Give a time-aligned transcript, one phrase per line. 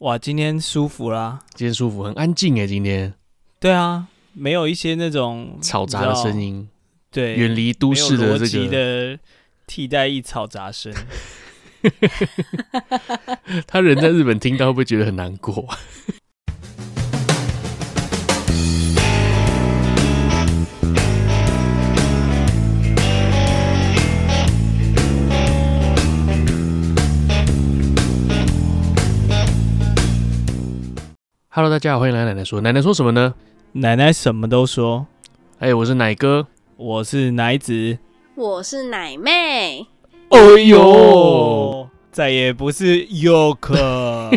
[0.00, 1.38] 哇，今天舒服啦！
[1.54, 3.14] 今天舒服，很安静哎，今天。
[3.58, 6.68] 对啊，没有一些那种嘈杂的声音。
[7.10, 9.18] 对，远离都市的这个的
[9.66, 10.92] 替代役嘈杂声。
[13.66, 15.66] 他人在日本听到会不会觉得很难过
[31.56, 32.60] ？Hello，大家好，欢迎来奶奶说。
[32.60, 33.32] 奶奶说什么呢？
[33.72, 35.06] 奶奶什么都说。
[35.58, 37.96] 哎，我是奶哥，我是奶子，
[38.34, 39.86] 我是奶妹。
[40.28, 44.30] 哎呦，再也不是游客。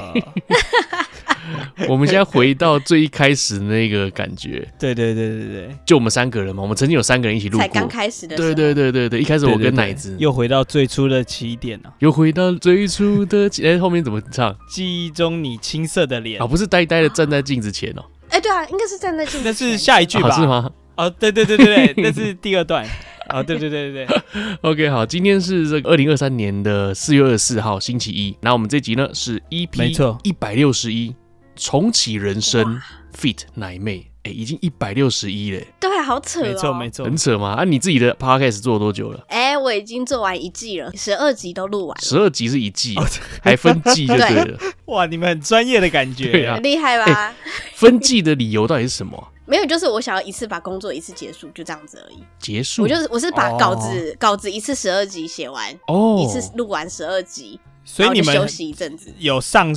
[1.88, 10.16] 我们现在回到最一开始那个感觉， 对对对对对，就我们三个人嘛，我们曾经有三个人一起录过，才刚开始的时候，对对对对对，一开始我跟奶子。
[10.20, 14.56] 又回到最初的起点了，又回到最初的起， 哎，后面怎么唱？
[14.70, 20.32] 记忆中你青涩的脸，啊，不是呆呆的站在镜子前哦， 哎，对啊，应该是站在镜子前，那是下一句吧？
[20.32, 20.70] 是吗？
[20.98, 22.86] 哦，对对对对对，那是第二段，
[23.30, 24.18] 啊，对对对对对
[24.62, 30.18] ，OK，好，今天是这个二零二三年的四月二十四号星期一，那我们这集呢是 EP 没错。
[30.24, 31.16] 一百六十一。
[31.60, 32.82] 重启人生
[33.16, 33.40] ，feat.
[33.56, 37.50] 奶妹，哎、欸，已经一百六十一了，对，好扯、哦，没错没错，很扯吗？
[37.50, 39.24] 啊，你自己的 podcast 做了多久了？
[39.28, 43.06] 哎、欸，我已经做完一季了，十二集都录完了，十二集是一季，哦、
[43.44, 44.46] 还分季就对了。
[44.46, 47.36] 对 哇，你们很专业的感觉，啊，厉害吧、欸？
[47.74, 49.22] 分季的理由到底是什么？
[49.46, 52.24] 没有，就是我想要一次把工作一次结束，就这样子而已。
[52.40, 52.84] 结束？
[52.84, 59.76] 我就是我是把稿子、哦、稿子一次十二集写完，哦，一次录完十二集，所以你们休息一阵子，有上。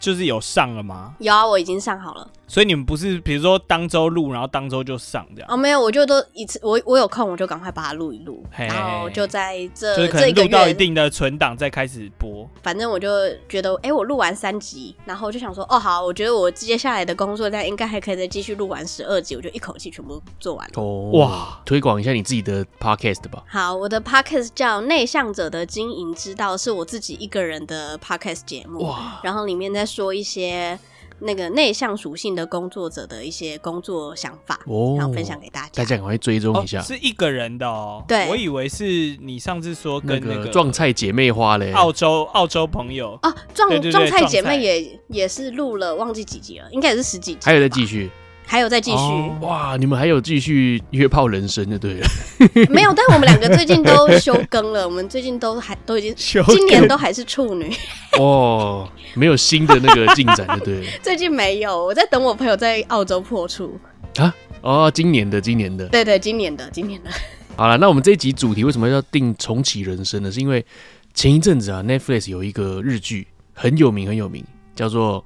[0.00, 1.14] 就是有上了吗？
[1.18, 2.26] 有啊，我已经上好了。
[2.48, 5.48] 所以你们不是比如说当周录，然后当周就上这样？
[5.48, 12.48] 哦，没有，我就都一次，我我有空我就赶快把它录一录，然后就在这就是可能录到一定的存档再开始播。
[12.60, 13.08] 反正我就
[13.48, 20.82] 觉得，哎、欸，我录完三集，然后我就想说，哦，好，我觉得我接下来的工作量应该还可以再继续录完十二集，我就一口气全部做完了。
[20.82, 23.44] 哦，哇，推广一下你自己的 podcast 吧。
[23.46, 28.80] 好，我的 podcast 叫《内向者的经营之道》，是我自己一个人的 podcast 节目。
[28.82, 30.78] 哇，然后里面在说一些。
[31.22, 35.68] 那个内向属性的工作者的一些工作想法，哦，然后分享给大家。
[35.74, 36.80] 大家赶快追踪一下。
[36.80, 38.02] 哦，是一个人的哦。
[38.08, 38.84] 对，我以为是
[39.20, 48.10] 你上次说跟那个撞菜姐妹花嘞，澳洲澳洲朋友哦，撞撞菜姐妹也也是录了，忘记几集了，应该也是十几集，还有在继续。
[48.50, 49.76] 还有再继续、哦、哇！
[49.78, 52.08] 你们还有继续约炮人生就对了，
[52.68, 54.84] 没有，但我们两个最近都休更了。
[54.88, 57.72] 我们最近都还都已经，今年都还是处女
[58.18, 60.86] 哦，没有新的那个进展就对了。
[61.00, 63.78] 最近没有，我在等我朋友在澳洲破处
[64.16, 64.34] 啊。
[64.62, 67.10] 哦，今年的，今年的，对对，今年的，今年的。
[67.54, 70.32] 好了，那我们这一集主题为什么要定重启人生呢？
[70.32, 70.66] 是因为
[71.14, 74.44] 前一阵子啊，Netflix 有一个日剧很有名，很有名，
[74.74, 75.24] 叫做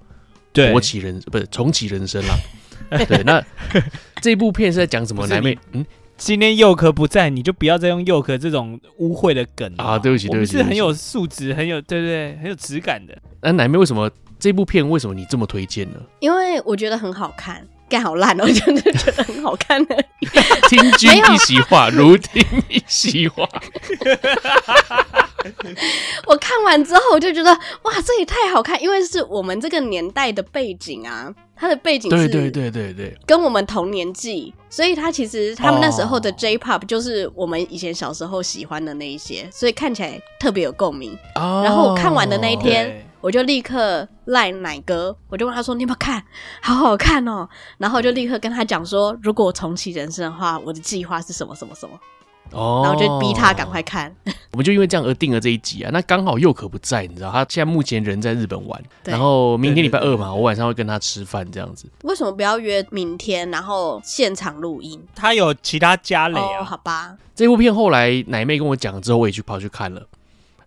[0.73, 2.35] 《重启人》，不是重启人生啦。
[3.09, 3.43] 对，那
[4.21, 5.27] 这部片是在讲什么？
[5.27, 5.84] 奶妹，嗯，
[6.17, 9.99] 今天佑可不在，你就不要再用佑可这种污秽的梗啊！
[9.99, 13.17] 对不起，对不起，是很有素质，很有对不对，很有质感的。
[13.41, 15.99] 那奶妹为什么这部片为什么你这么推荐呢？
[16.21, 19.97] 因为我觉得很好看，干好烂哦，真 的觉得很好看的。
[20.69, 23.49] 听君一席话，如听一席话。
[26.27, 27.50] 我看完之后，我就觉得
[27.82, 41.16] 哇，这也太好看，因为是我们这个年代的背景啊，它的背景是对对对对对，跟我们同年纪，所以它其实他们那时候的 J-Pop 就是我们以前小时候喜欢的那一些，所以看起来特别有共鸣。
[41.34, 46.23] 哦，然后我看完的那一天，我就立刻赖奶哥，我就问他说：“你有没有看？
[46.61, 47.49] 好好看哦！”
[47.79, 51.99] 然后我就立刻跟他讲说：“如果我重启人生的话，我的计划是什么什么什么。”
[52.53, 54.15] 哦，然后就逼他赶快看，
[54.53, 55.91] 我们就因为这样而定了这一集啊。
[55.91, 61.89] 那刚好佑可不在，你知道，他现在目前人在日本玩，然后明天礼拜二嘛，我晚上会跟他吃饭这样子。
[62.03, 65.03] 为什么不要约明天，然后现场录音？
[65.15, 66.61] 他有其他家累啊。
[66.61, 67.17] 哦，好吧。
[67.35, 70.06] 这部片后来奶妹跟我讲了之后，我也去跑去看了，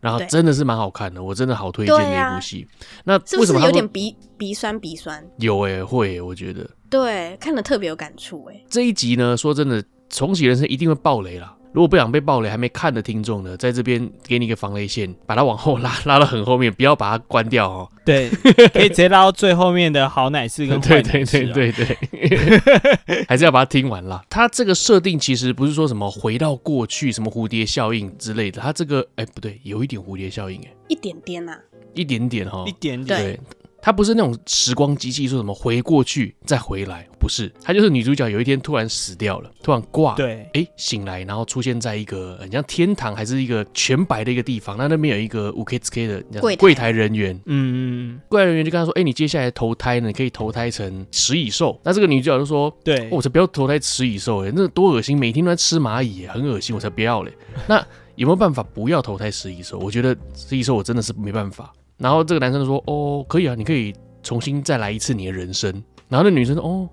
[0.07, 2.65] 然后真的是蛮好看的，我真的好推荐那部戏。
[3.03, 5.21] 那为什么有点鼻鼻酸鼻酸？
[5.39, 8.63] 有哎，会，我觉得对，看了特别有感触哎。
[8.69, 11.53] 这一集呢，说真的，重启人生一定会爆雷啦。
[11.77, 17.87] 如果不想被爆雷，还没看的听众呢，在这边给你一个防雷线，把它往后拉，拉到很后面，不要把它关掉哦。
[18.03, 18.31] 对，
[18.73, 21.45] 可以直接拉到最后面的好奶是跟坏奶师。
[21.53, 22.59] 对对对
[23.05, 24.25] 对，还是要把它听完啦。
[24.27, 28.59] 它这个设定其实不是说什么回到过去，什么蝴蝶效应之类的。
[28.59, 31.59] 它这个哎、欸、不对，有一点蝴蝶效应哎，一点点呐、啊，
[31.93, 33.19] 一点点哈，一点点。
[33.19, 33.39] 对
[33.87, 51.79] 它不是那种时光机器，说什么回过去再回来，不是，它就是女主角有一天突然死掉了，突然挂，对，哎，醒来，然后出现在一个很像天堂还是一个全白的一个地方，那那边有一个五 K 四 K 的柜柜台人员，嗯嗯，柜台人员就跟他说，哎，你接下来投胎呢，你可以投胎成食蚁兽。
[51.81, 57.31] 那这个女主角就说，对，我才不要投胎食蚁兽，哎，那多恶心，每天都在吃蚂蚁，很恶心，我才不要嘞。
[57.65, 57.77] 那
[58.15, 59.79] 有没有办法不要投胎食蚁兽？
[59.79, 61.73] 我觉得食蚁兽我真的是没办法。
[61.97, 65.71] 然后这个男生就说：“哦，可以啊，你可以重新再来一次你的人生。”
[66.09, 66.87] 然后那女生说：“哦，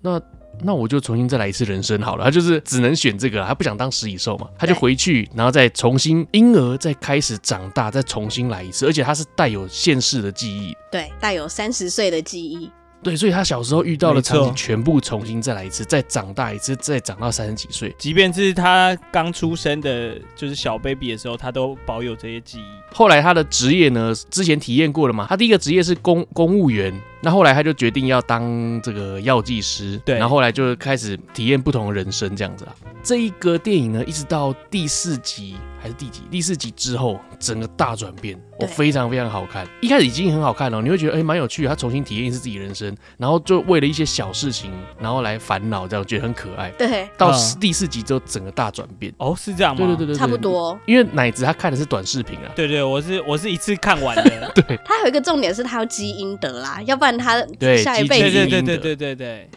[0.00, 0.20] 那
[0.62, 12.70] 那我就重新再来一次人生好了。”她就是只能选这个了，他不想当食蚁兽嘛，他就回去，然后再重新婴儿再开始长大，再重新来一次，而且他是带有现世的记忆，对，带有三十岁的记忆。
[13.02, 22.94] 对，所以他小时候遇到的场景全部重新再来一次，再长大一次，再长到三十几岁，即便是他刚出生的，就是小 baby 的时候，他都保有这些记忆。
[22.94, 26.92] 后来他的职业呢，之前体验过了嘛，他第一个职业是公公务员。
[27.24, 32.74] 那后来他就决定要当这个药剂师，对，然后后来就开始体验不同的人生这样子啊。
[33.00, 36.22] 这一个电影呢，一直到第四集还是第几？
[36.30, 39.66] 第四集之后，整个大转变，哦，非常非常好看。
[39.80, 41.68] 一开始已经很好看了，你会觉得哎，蛮有趣的。
[41.68, 44.70] 他重新体验一次自己人生，然后就为了一些小事情，
[45.00, 46.70] 然后来烦恼，这样觉得很可爱。
[46.78, 49.12] 对，到第四集之后，整个大转变。
[49.16, 49.78] 哦，是这样吗？
[49.78, 50.78] 对对对对，差不多。
[50.86, 52.52] 因为奶子他看的是短视频啊。
[52.54, 54.52] 对对，我是我是一次看完的。
[54.54, 57.12] 对，他有一个重点是他要积阴德啦，要不然。
[57.22, 57.36] 他
[57.76, 59.50] 下一辈子，对对对对对对对，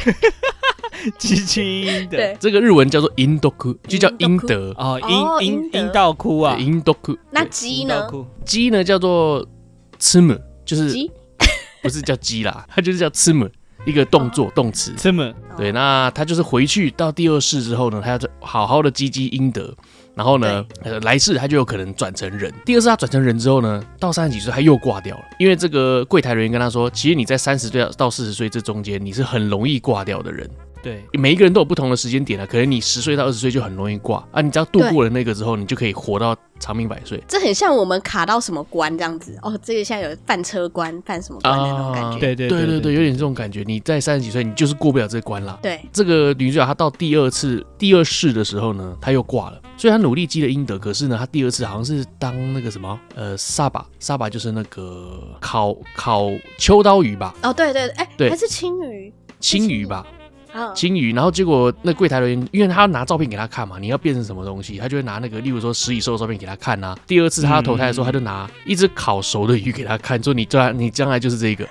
[1.18, 4.74] 基金的这个日文叫做阴德哭，就叫阴德。
[4.76, 5.00] 哦，
[5.40, 7.16] 阴阴阴道哭啊，阴德哭。
[7.30, 8.08] 那鸡呢？
[8.44, 9.46] 鸡呢叫做
[9.98, 10.92] 吃母，就是
[11.82, 13.48] 不是叫鸡啦，它就是叫吃母，
[13.84, 14.94] 一个动作动词。
[14.96, 15.32] 吃母。
[15.56, 19.74] 对，那他就是回去到第二世之后呢，他要好好的积积阴德。
[20.16, 22.50] 然后呢，呃，来世他就有可能转成人。
[22.64, 30.48] 第二次他转成人之后呢，到三十几岁他又挂掉了，因为这个柜台人员跟他说，其实你在三十岁到四十岁这中间，你是很容易挂掉的人。
[30.86, 37.20] 对，每一个人都有不同的时间点啊，可能你十岁到二十岁就很容易挂啊，你只要度过了那个之后，你就可以活到长命百岁。
[37.26, 42.16] 这很像我们卡到什么关这样子哦，这个现在有犯车关、犯什么关的那种感觉。
[42.16, 43.64] 啊、对对对对对，有点这种感觉。
[43.66, 45.58] 你在三十几岁，你就是过不了这关了。
[45.60, 50.78] 对，这个女主角她到第二次第二世的时候呢，她又挂了，所以她努力积了阴德。
[50.78, 57.34] 可是呢，她第二次好像是当那个什么呃沙巴，沙巴就是那个烤烤秋刀鱼吧？
[57.42, 60.06] 哦，对对对，哎，对，还是青鱼，青鱼吧。
[60.74, 66.96] 金鱼，然后结果那柜台人员，因为他要拿照片给他看嘛，你要变成什么东西，他就会拿那个，例如说食蚁兽的照片给他看啊。
[67.06, 71.68] 第二次他要投胎的时候，他就拿一只烤熟的鱼给他看，说你将你将来就是这个。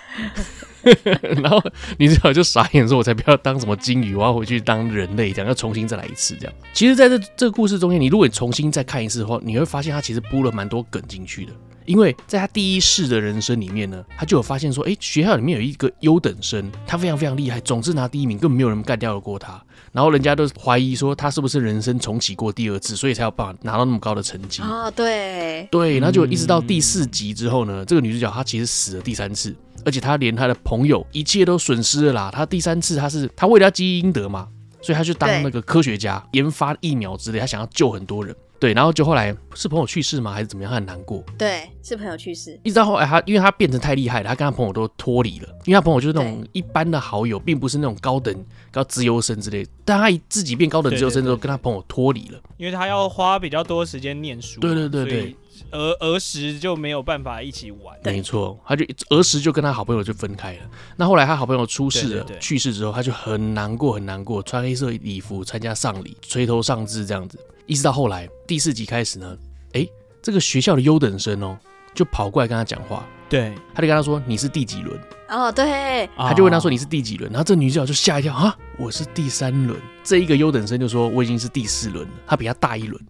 [1.42, 1.60] 然后
[1.98, 11.52] 女主角就傻眼说：“我才不要当什么金鱼，我要回去当人类，这样要重新再来一次。”这样，其实在这这个故事中间，你如果重新再看一次的话，你会发现他其实铺了蛮多梗进去的。
[11.86, 19.62] 因为在他第一世的人生里面呢，他就有发现说，哎，学校里面有一个优等生，他非常非常厉害，总是拿第一名，根本没有人干掉得过他。
[19.92, 24.62] 然后人家都怀疑说他是不是人生重启过第二次，所以才有办法拿到那么高的成绩。
[24.66, 29.56] 哦，对，对，然后就一直到第四集之后呢，这个女主角她其实死了第三次，
[29.86, 32.30] 而且她连她的朋友一切都损失了啦。
[32.32, 34.48] 她第三次她是她为了要积阴德嘛，
[34.82, 38.36] 所以她去当那个科学家，研发疫苗之类，她想要救很多人。
[38.66, 40.34] 对，然后就后来是朋友去世吗？
[40.34, 40.72] 还是怎么样？
[40.72, 41.24] 他很难过。
[41.38, 42.60] 对，是朋友去世。
[42.64, 45.48] 一直到后来，他因为他变成太厉害了，他跟他朋友都脱离了。
[45.66, 48.34] 因为他朋友就是那种一般的好友，并不是那种高等
[48.72, 49.70] 高资优生之类的。
[49.86, 52.40] 但他自己变高等资优生之后，跟他朋友脱离了。
[52.58, 54.60] 因为他要花比较多时间念书。
[54.60, 55.36] 对对对对。
[55.72, 57.98] 儿儿时就没有办法一起玩。
[58.04, 60.60] 没错，他就儿时就跟他好朋友就分开了。
[60.98, 67.40] 那后来他好朋友出事了，去世之后，他就很难过，很难过，穿黑色礼服参加丧礼，垂头丧志这样子。
[67.66, 69.38] 一直到后来第四集开始呢，
[69.74, 69.88] 哎，
[70.22, 71.58] 这个学校的优等生哦，
[71.94, 73.06] 就跑过来跟他讲话。
[73.28, 76.08] 对，他就跟他说：“你是第几轮？”哦，对。
[76.16, 79.80] 他就问他说：“你是第几轮？”然后这女主角就吓一跳啊，我是第三轮。
[80.04, 83.04] 这一个优等生就说：“我已经是第四轮了，他比他大一轮。”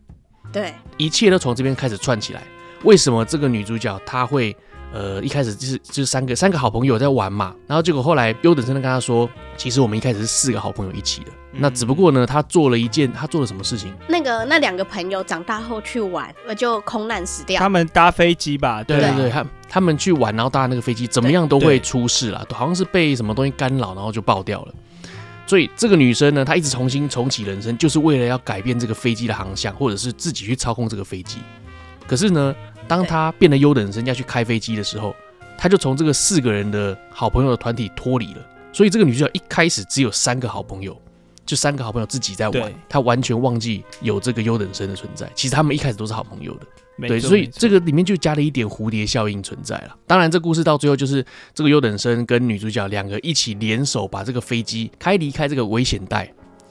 [0.54, 2.42] 对，一切都从这边开始串起来。
[2.84, 4.56] 为什么这个女主角她会？
[4.94, 13.94] 呃，一开始就是就是三个三个好朋友在玩嘛，然后结果后来优等生跟他说，其实我们一开始是四个好朋友一起的，嗯、那只不过呢，他做了一件，他做了什么事情？
[14.08, 17.60] 那个那两个朋友长大后去玩，就空难死掉。
[17.60, 18.84] 他们搭飞机吧？
[18.84, 24.74] 对对对，他他们去玩，然后搭那个飞机，怎么样都会出事啦，好像是被什么东西干扰，然后就爆掉了。
[25.48, 31.38] 所以这个女生呢，她一直重新重启人生，就是为了要改变这个飞机的航向，或者是自己去操控这个飞机。
[32.08, 32.54] 可是呢，
[32.88, 35.16] 当她变得优等生要去开飞机的时候，
[35.58, 38.42] 她就从这个四个人的好朋友的团体脱离了，
[38.74, 41.00] 所以这个女主角一开始只有三个好朋友，
[41.46, 45.30] 就三个好朋友自己在玩，他完全忘记有这个优等生的存在。
[45.36, 49.96] 其实他们一开始都是好朋友的，对，所以这个里面就加了一点蝴蝶效应存在了。
[50.08, 51.24] 当然，这故事到最后就是
[51.54, 56.24] 这个优等生跟女主角两个一起联手把这个飞机开离开这个危险带，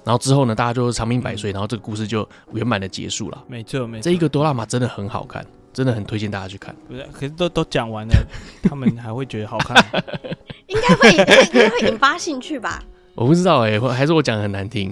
[0.04, 3.44] 然后之后呢，大家就长命百岁，然后这个故事就圆满的结束了。
[3.46, 6.74] 没错，没错，这一个哆啦 A 真的很好看，真的很推荐大家去看。
[6.88, 8.14] 不是，可是都都讲完了，
[8.62, 9.76] 他们还会觉得好看？
[10.66, 12.82] 应该会，应该会引发兴趣吧。
[13.14, 14.90] 我不知道哎、欸，还是我讲的很难听。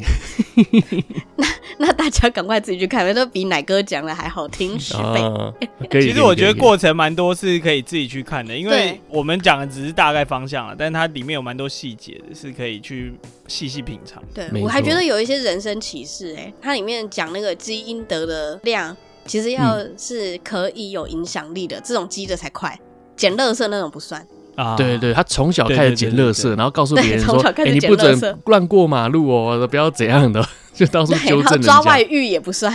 [1.37, 1.47] 那
[1.87, 5.21] 那大家赶快自己去看，都比奶哥讲的还好听十倍。
[5.21, 5.53] 啊、
[5.91, 13.13] 其实我觉得过程蛮多是可以自己去看的，因为我们讲的只是大概方向了，但是它里面有蛮多细节的，是可以去
[13.49, 14.23] 细细品尝。
[14.33, 22.79] 对，我还觉得有一些人生启示哎、欸，它里面讲那个基因得的量，其实要是可以有影响力的，嗯、这种积的才快，
[23.17, 24.25] 捡垃圾那种不算。
[24.55, 32.73] 啊，对对对，他从小开始捡垃圾，然后告诉别人说：“哎、欸，你不准乱过马路哦，不要怎样的， 就到处纠正人家。”抓外遇也不算。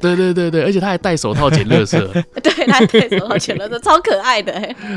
[0.00, 1.98] 对对对对，而且他还戴手套捡垃圾。
[2.42, 4.52] 对，他还戴手套捡垃圾，超可爱的。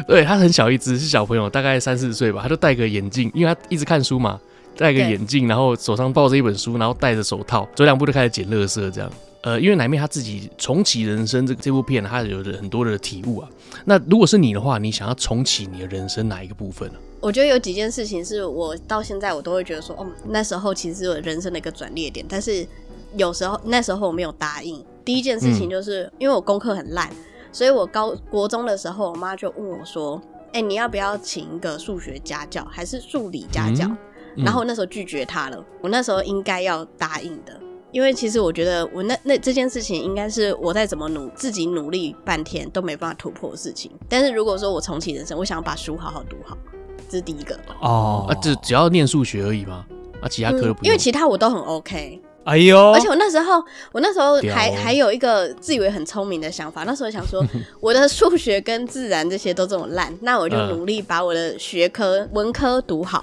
[0.08, 4.38] 对，他很小一只，是小朋友，大概三四岁吧，他就戴个眼镜，因为他一直看书嘛，
[4.78, 9.12] 戴个眼镜，然后手上抱着一本书，然后戴着手套，走两步就开始捡垃圾，这样。
[9.42, 13.50] 呃，因为奶妹她自己重启人生这这部片，她有着很多的体悟啊。
[13.86, 16.96] 那如果是你的话，你想要重启你的人生哪一个部分呢？
[17.20, 22.26] 我觉得有几件事情是我到现在我都会觉得说，哦，那时候其实是我人生的一个转捩点。
[22.28, 22.68] 但是
[23.16, 24.84] 有时候那时候我没有答应。
[25.06, 27.10] 第一件事情就是、嗯、因为我功课很烂，
[27.52, 33.90] 所以我高国中的时候，我妈就问我说：“哎、欸，你要不要请一个数学家教，还是数理家教？”
[34.38, 35.66] 然后我那时候拒绝他了。
[35.82, 37.60] 我那时候应该要答应的。
[37.92, 43.90] 因为其实我觉得我那那这件事情应该是我再怎么努自己努力半天都没办法突破的事情。
[44.10, 46.58] 但是如果说我重启人生，我想把书好好读好，
[47.10, 47.58] 这是第一个。
[47.80, 49.86] 哦，啊，只只要念数学而已吗？
[50.22, 52.22] 啊，其他科都不、嗯、因为其他我都很 OK。
[52.48, 52.92] 哎呦！
[52.94, 53.62] 而且我那时候，
[53.92, 56.86] 我那时候还还有一个自以为很聪明的想法。
[56.86, 57.46] 那时候想说，
[57.82, 63.22] 我的数学跟自然这些都这么烂，那我就努力把我的学科文科读好，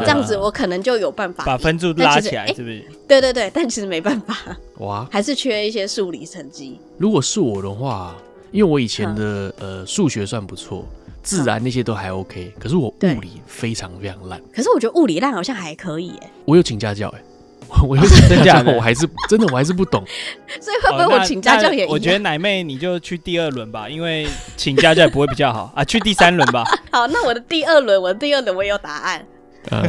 [0.00, 2.84] 这样子我可能就有办法把分数拉起来，是不是？
[3.08, 4.36] 对对对，但其实没办法，
[4.78, 6.78] 哇，还是缺一些数理成绩。
[6.98, 8.14] 如果是我的话，
[8.52, 10.84] 因为我以前的呃数学算不错，
[11.22, 14.38] 自然那些都还 OK，可是我物理非常非常烂。
[14.54, 16.30] 可是我觉得物理烂好像还可以哎。
[16.44, 17.22] 我有请家教哎。
[17.86, 20.02] 我有请家教，我还是真的我还是不懂，
[20.60, 21.86] 所以会不会我请家教也？
[21.86, 26.64] 我觉得奶妹你就去第二轮吧，因为请家教也不会比较好 啊，去第三轮吧。
[26.90, 29.24] 好，那我的第二轮，我的第二轮我也有答案。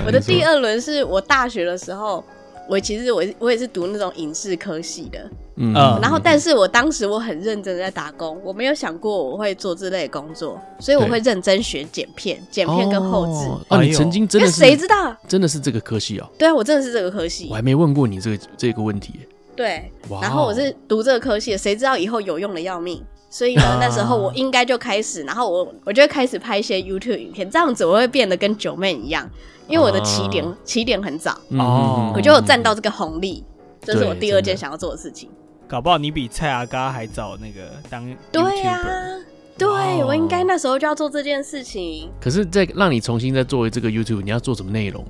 [0.06, 2.24] 我的第二轮是我大学的时候。
[2.70, 5.26] 我其实我我也是读那种影视科系的，
[5.60, 13.50] 嗯，然后但是我当时我很认真的在打工，我没有想过我会做这类工作，所以我会认真学剪片、剪片跟后置。
[13.70, 15.16] 哦，你曾经真的是谁知道？
[15.28, 16.30] 真的是这个科系哦？
[16.38, 17.48] 对啊，我真的是这个科系。
[17.50, 19.20] 我还没问过你这个这个问题。
[19.56, 23.04] 对，然后我是读这个科系的，谁知道以后有用的要命？
[23.30, 29.28] 所以呢， 那时候我应该就开始，然后我我就会开始拍一些 YouTube 影片，这样子我会变得跟九妹一样。
[29.68, 33.44] 因为我的起点、啊、起点很早哦，我就有占到这个红利，
[33.82, 35.30] 这、嗯、是我第二件想要做的事情。
[35.68, 38.16] 搞不好你比蔡阿嘎还早那个当 YouTuber。
[38.32, 39.20] 对呀、啊，
[39.58, 42.10] 对、哦、我应该那时候就要做这件事情。
[42.22, 45.06] 可是再让你重新再做这个 YouTube，你要做什么内容？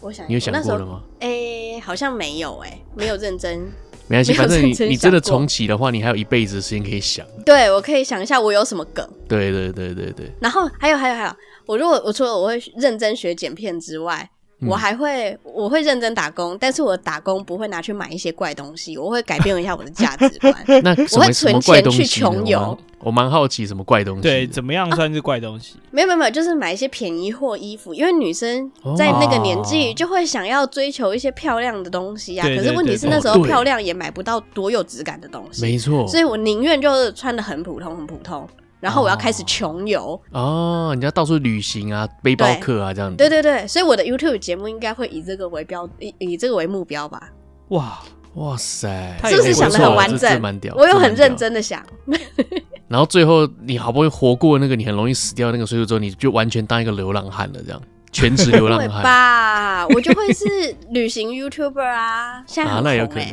[0.00, 1.02] 我想你有想过了吗？
[1.20, 3.60] 哎、欸，好像没有哎、欸，没有认真。
[4.06, 7.24] 没关系，反正你你真的重启的话，你还有一辈子的时间可以想。
[7.44, 9.08] 对，我可以想一下我有什么梗。
[9.28, 10.30] 对对对对对。
[10.40, 11.32] 然后还有还有还有。
[11.66, 14.34] 我如果我除了我会认真学剪片之外，嗯、
[14.68, 20.54] 我还会我会认真打工，但是我打工不会拿去买一些怪东西，我会改变一下我的价值观。
[20.82, 22.78] 那我会存钱去穷游。
[22.98, 24.22] 我蛮好奇什么怪东西？
[24.22, 25.78] 对，怎么样算是怪东西？
[25.78, 32.46] 啊、没有没有没有，就是买一些便宜货衣服，因为女生在那个年纪就会想要追求一些漂亮的东西啊。
[32.46, 36.06] 可是问题是那时候漂亮也买不到多有质感的东西，没错。
[36.06, 38.46] 所以我宁愿就是穿的很普通很普通。
[38.80, 43.16] 然后我要开始穷游哦，你要到处旅行啊，背包客啊这样子。
[43.16, 47.30] 对对对，所以我的 YouTube 节目应该会以这个为标，以以这个为目标吧。
[47.68, 47.98] 哇
[48.34, 50.40] 哇塞，是不是想的很完整？
[50.76, 51.84] 我有很认真的想。
[52.88, 59.86] 然后最后你好不容易活过那个你很容易死掉那个岁数之后，你就完全当一个流浪汉了，这样全职流浪汉 吧？
[59.88, 60.44] 我就会是
[60.90, 63.26] 旅行 YouTuber 啊，现在很红，那有可能，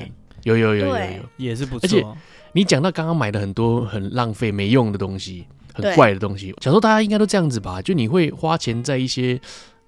[0.43, 0.99] 有有有有有，
[1.37, 2.15] 也是不错。
[2.53, 7.81] 你讲到刚刚买的很多很浪费、没用的东西，很怪的东西，小时候大家应该都这样子吧？
[7.81, 9.39] 就你会花钱在一些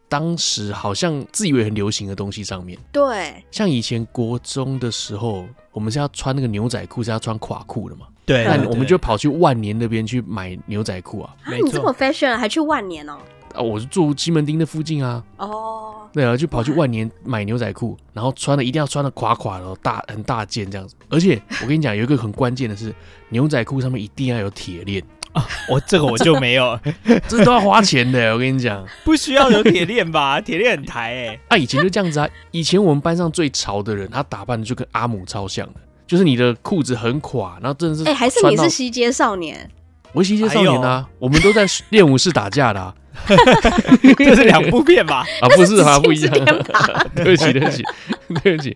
[0.08, 2.78] 当时好像自以为很流行的东西上面。
[2.92, 8.08] 对，像以前国中的时候，我们是要穿那个牛仔裤，是要穿垮裤的嘛？
[8.26, 11.36] 对，那我们就跑去万年那边去买牛仔裤啊。
[11.44, 13.18] 啊，你这么 fashion，还去万年哦？
[13.54, 15.24] 啊，我是住西门町的附近啊。
[15.38, 15.96] 哦。
[16.12, 20.96] 对啊，就跑去万年买牛仔裤，然后穿的一定要穿的垮垮的，大很大件这样子。
[21.08, 22.92] 而且我跟你讲，有一个很关键的是，
[23.30, 25.04] 牛仔裤上面一定要有铁链。
[25.34, 26.80] 啊，我这个我就没有，
[27.30, 28.34] 这都要花钱的。
[28.34, 30.42] 我跟你讲， 不需要有铁链吧？
[30.42, 31.40] 铁链很抬哎、欸。
[31.50, 32.28] 啊，以前就这样子啊。
[32.50, 39.70] 以前我们班上最潮的人，他打扮的就跟阿姆超像的，就是你的裤子很垮，然后真的是哎、欸，还是你是西街少年？
[40.12, 42.96] 我是西街少年啊，我们都在练武室打架的、啊。
[44.18, 45.26] 这是两部片吧？
[45.42, 46.34] 啊，不是啊，不一样。
[47.16, 47.84] 对不起，对不起，
[48.44, 48.76] 对不起。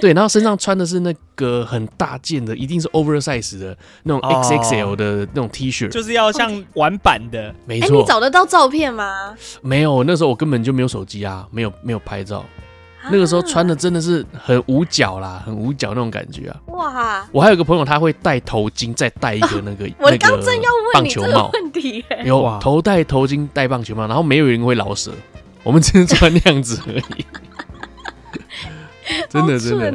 [0.00, 7.54] 对，然后身上穿的是那个很大件的，一定是 oversize 的那种 XXL 的那种 T 恤，就是要像玩版的。
[7.66, 8.00] 没错。
[8.00, 9.34] 你找得到照片吗？
[9.62, 12.44] 没有，那时候我根本就没有手机啊，没有没有拍照。
[13.10, 16.60] 那个时候穿的真的是很捂脚啦，很捂脚那种感觉啊！
[16.68, 17.28] 哇！
[17.32, 20.38] 我还有个朋友，他会戴头巾，再戴一个那个那个
[20.92, 21.50] 棒球帽。
[21.52, 25.12] 问题有头戴头巾，戴棒球帽，然后没有人会饶舌，
[25.62, 27.26] 我们只能穿那样子而已。
[29.30, 29.86] 真的真的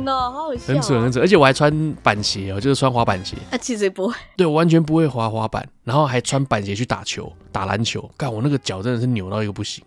[0.66, 3.38] 很蠢很蠢，而且我还穿板鞋哦，就是穿滑板鞋。
[3.52, 8.10] 啊其实不会，对，我完全不会滑滑板，然后还穿板鞋去打球，打篮球。
[8.18, 9.84] 干，我那个脚真的是扭到一个不行。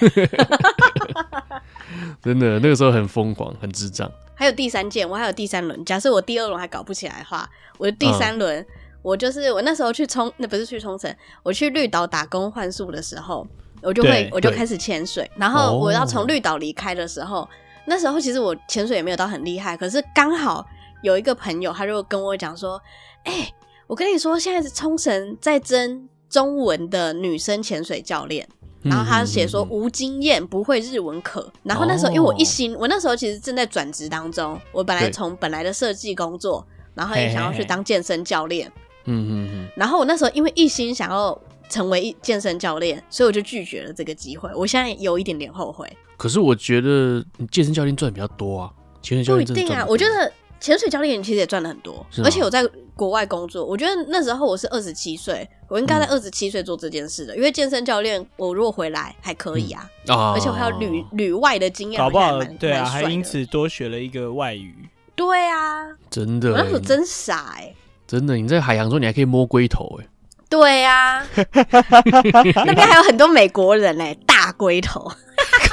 [2.22, 4.10] 真的，那个时候很疯狂，很智障。
[4.34, 5.84] 还有第三件，我还有第三轮。
[5.84, 8.66] 假设我第二轮还搞不起来的话，我的第三轮，嗯、
[9.02, 13.46] 我就是我那时候去冲，那不是去冲绳，我去绿岛打工换宿的时候，
[13.82, 15.30] 我就会我就开始潜水。
[15.36, 17.48] 然后我要从绿岛离开的时候，哦、
[17.86, 20.66] 那时候其实我潜水也没有到很厉害，可是刚好
[21.02, 22.80] 有一个朋友，他就跟我讲说
[23.24, 23.54] ：“哎、欸，
[23.86, 28.48] 我跟你说，现在是冲绳在争中文的女生潜水教练。”
[28.82, 31.50] 然后他写说无经验不会日文可。
[31.62, 34.60] 然后那时候因为我一心，我那时候其实正在转职当中。
[34.72, 38.70] 我本来从本来的设计工作，然后也想要去当健身教练。
[39.04, 39.68] 嗯嗯嗯。
[39.76, 44.50] 然后我那时候因为一心想要成为健身教练，所以我就拒绝了这个机会。
[44.54, 45.90] 我现在有一点点后悔。
[46.16, 48.70] 可是我觉得你健身教练赚的比较多啊。
[49.00, 50.32] 健身教练不一定啊，我觉得。
[50.62, 52.64] 潜水教练其实也赚了很多，而且我在
[52.94, 53.64] 国外工作。
[53.64, 57.34] 我觉得那时候我是二十七岁，我应该在二十七岁做这件事的。
[57.34, 64.88] 嗯、因为健身教练，我如果回来还可以啊，嗯、而且我还有旅旅外的经验，搞不好对啊，还因此多学了一个外语。
[65.16, 67.76] 对啊，真的，我那时候真傻哎、欸，
[68.06, 70.10] 真的，你在海洋中你还可以摸龟头哎、欸，
[70.48, 71.26] 对啊，
[72.64, 75.10] 那边还有很多美国人嘞、欸，大龟头。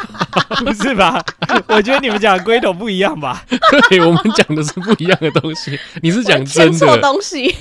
[0.66, 1.24] 不是吧？
[1.68, 3.46] 我觉得你们讲的龟头不一样吧？
[3.90, 5.80] 对，我们讲的是不一样的东西。
[6.02, 7.56] 你是讲真的东西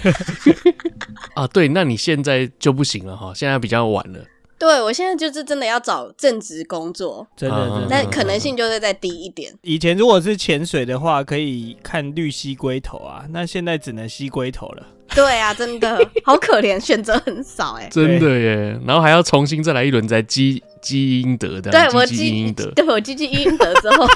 [1.34, 1.46] 啊？
[1.48, 4.20] 对，那你现在就不行了哈，现在比较晚了。
[4.58, 9.52] 对，我现在就是真的要找正职工作，真的，真的，但可能性就是再低一点。
[9.62, 14.84] 以前如果是潜水的话，可以看绿蜥龟头啊，那现在只能吸龟头了。
[15.18, 18.80] 对啊，真的 好可怜，选择很少哎，真的耶。
[18.86, 21.72] 然后还要重新再来一轮，再积积阴德的。
[21.72, 24.06] 对我积阴德，对我积积阴德之后，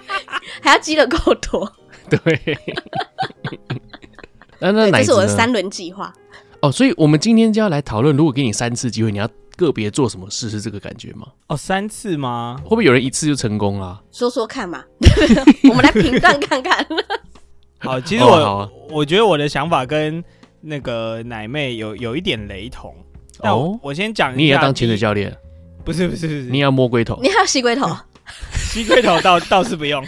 [0.60, 1.72] 还要积的够多。
[2.10, 2.58] 对，
[4.58, 6.12] 那那这是我的三轮计划。
[6.60, 10.50] 哦，所以我们今天就要来讨论，如果给你三次机会，你要个别做什么事？
[10.50, 11.26] 是这个感觉吗？
[11.48, 12.58] 哦，三次吗？
[12.62, 14.02] 会不会有人一次就成功了？
[14.12, 14.84] 说说看嘛，
[15.70, 16.86] 我们来评断看看。
[17.78, 20.22] 好，其实我、哦啊、我觉得我的想法跟
[20.62, 22.94] 那个奶妹有有一点雷同。
[23.42, 25.36] 那我，哦、我先讲，你也要当潜水教练？
[25.84, 27.18] 不是不是不是，你要摸龟头？
[27.22, 27.94] 你还要吸龟头？
[28.54, 30.02] 吸龟头倒 倒是不用。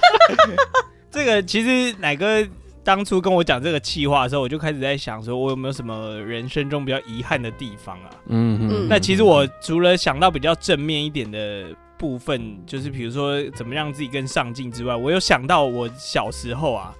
[1.10, 2.46] 这个其实奶哥。
[2.84, 8.08] 当初跟我讲这个企划的时候，我就开始在想，说我有没有什么人生中比较遗憾的地方啊？
[8.28, 8.86] 嗯嗯。
[8.88, 11.66] 那其实我除了想到比较正面一点的
[11.98, 16.94] 部分，就是比如说怎么让自己更上进之外，我有想到我小时候啊，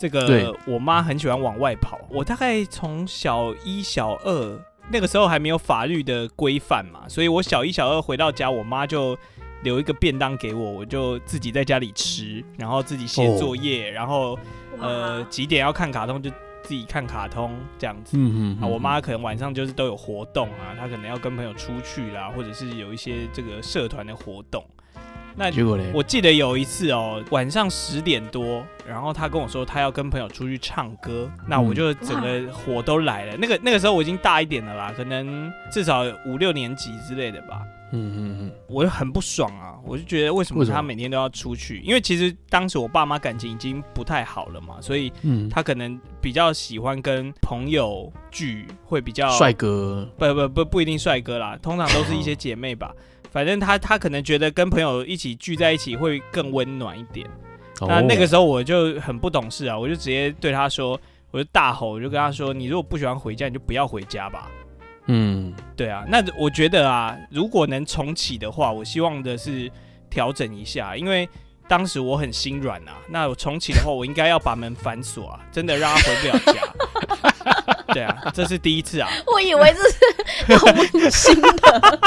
[0.00, 2.00] 这个我妈很喜欢往外跑。
[2.08, 4.58] 我大概从小一、小二
[4.90, 9.16] 那个时候还没有法律的规范嘛，所以我小一、小二回到家，我妈就
[9.62, 14.38] 留一个便当给我，我就自己在家里吃，然后自己写作业，哦、然后。
[14.78, 16.30] 呃，几点要看卡通就
[16.62, 18.16] 自己看卡通这样子。
[18.16, 24.64] 嗯嗯啊，我妈可能晚上就是都有活动啊，她可能要跟朋友出去啦，或者是有一些这个社团的活动。
[25.40, 25.82] 那结果呢？
[25.94, 33.38] 我记得有一次哦，晚上十点多，然后他跟我说他要跟朋友出去唱歌，那我就整个火都来了。
[33.38, 37.62] 那个那个时候我已经大一点了啦，可能至少五六年级之类的吧。
[37.92, 39.74] 嗯嗯嗯，我就很不爽啊！
[39.82, 41.80] 我就觉得为什么他每天都要出去？
[41.80, 45.10] 因为其实当时我爸妈感情已经不太好了嘛，所以
[45.50, 52.94] 他可能比较喜欢跟朋友聚，会比较帅哥，不不不不一定帅哥啦，通常都是一些姐妹吧。
[53.30, 57.26] 反正他他可能觉得跟朋友一起聚在一起会更温暖一点。
[57.80, 64.50] 那那个时候我就很不懂事啊，我就直接对他说，我就大吼，我就跟他说：“你如果不喜欢回家，你就不要回家吧。”
[65.06, 66.04] 嗯，对啊。
[66.06, 69.70] 那我觉得啊，如果能重启的话，我希望的是
[70.10, 71.26] 调整一下，因为
[71.66, 72.92] 当时我很心软啊。
[73.08, 76.60] 那我重启的话，我应该要把门反锁啊，真的让他回不了家。
[77.94, 79.08] 对啊，这是第一次啊。
[79.32, 82.00] 我以为这是要温馨的。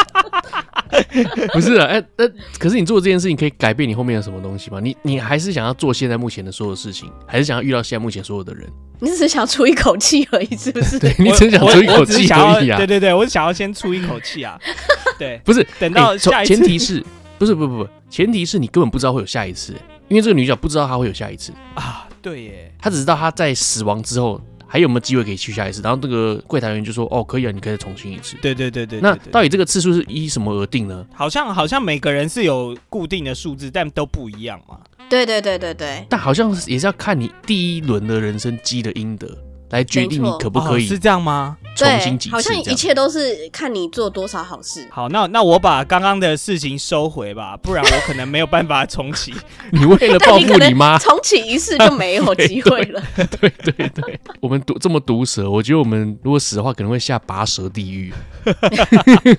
[1.53, 2.27] 不是啊，哎、欸，那
[2.57, 4.79] 可是你做这件事情可以改变你后面的什么东西吗？
[4.79, 8.67] 你你还是想要做现在目前的所有事情，还是想要遇到现在目前所有的人？
[8.99, 10.97] 你只是想出一口气而已，是不是？
[10.99, 12.77] 对，你只是想出一口气而已啊！
[12.77, 14.57] 对对对，我想要先出一口气啊！
[15.19, 17.03] 对，不是等到下一次，前提是，
[17.37, 19.73] 不是不不不，前提是你根本不知道会有下一次，
[20.07, 22.07] 因为这个女角不知道她会有下一次啊！
[22.21, 24.39] 对耶，她只知道她在死亡之后。
[24.73, 25.83] 还有没有机会可以去下一次？
[25.83, 29.01] 然后那个柜台员就说：“哦，可以啊，你可以再重新一次。”对对对对，对。
[29.01, 31.05] 那到底这个次数是依什么而定呢？
[31.13, 34.79] 好像好像每个人是有固定的数字，但都不一样嘛。
[35.07, 36.03] 对对对对对。
[36.09, 39.27] 但好像也是要看你第一轮的人生积的阴德。
[39.69, 41.57] 来决定你可不可以、哦、是这样吗？
[41.83, 42.35] 重新几次？
[42.35, 44.87] 好像一切都是看你做多少好事。
[44.91, 49.33] 好，那那我把刚刚的事情收回吧，不然我可能没有办法重启。
[49.71, 53.03] 你为了报复你妈， 重启一次就没有 机会了。
[53.15, 58.13] 对对对，对，我们毒这么毒舌，我觉得我们如果死的话，可能会下拔舌地狱。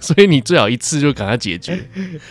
[0.00, 1.78] 所以你最好一次就赶快解决，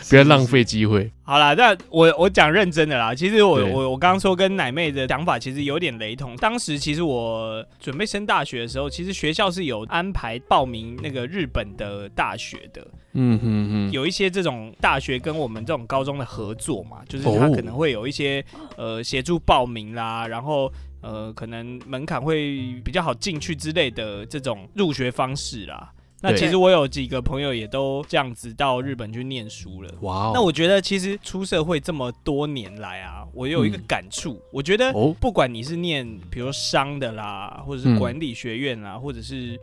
[0.09, 1.11] 不要浪费机会。
[1.25, 3.15] 好啦，那我我讲认真的啦。
[3.15, 6.35] 其实我我我刚刚说跟奶妹的想法其实有点雷同。
[6.37, 12.85] 当时其实我准备升大学的时候，其实学校是有安排报名那个日本的大学的。
[13.13, 18.43] 嗯哼哼，有一些这种大学跟我们这种高中的合作嘛，就是他可能会有一些
[18.75, 25.93] 呃协助报名啦，然后呃可能门槛会比较好进去之类的这种入学方式啦。
[26.25, 29.93] 那其实我有几个朋友也都这样子到日本去念书了。
[30.03, 30.31] 哇！
[30.33, 39.59] 那我觉得其实出社会这么多年来啊，我有一个感触，嗯、我觉得不管你是念比如商的啦，或者是管理学院啦，嗯、或者是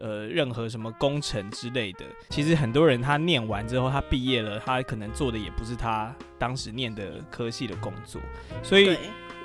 [0.00, 8.20] 呃任何什么工程之类的，其实很多人他念完之后，他毕业了，他可能做的也不是他当时念的科系的工作，
[8.62, 8.96] 所以。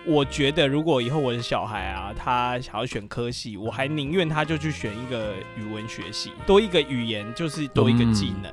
[0.05, 8.51] 我觉得，如果以后我的小孩啊，他想要选科系，我还宁愿他就去选一个语文学系，多一个语言就是多一个技能，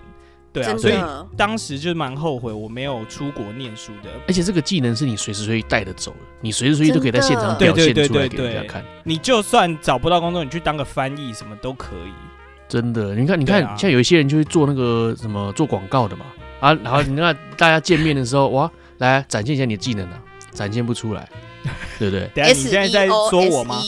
[0.52, 0.94] 对啊，所以
[1.36, 4.10] 当时就蛮后悔我没有出国念书的。
[4.26, 8.84] 而且这个技能是你随时随地带的走的，你随时随地都可以在现场表现出来给人家看。
[9.04, 12.12] 你就算找不到工作，你去当个翻译什么都可以。
[12.68, 16.26] 真的，你看，你看，像有一些人就会做那个什么做广告的嘛，
[16.60, 20.20] 啊，然后你看大家见面的时候，哇，来展现一下你的技能啊。
[20.52, 21.28] 展现不出来，
[21.98, 22.28] 对不对？
[22.34, 23.80] 等下你现在在说我吗？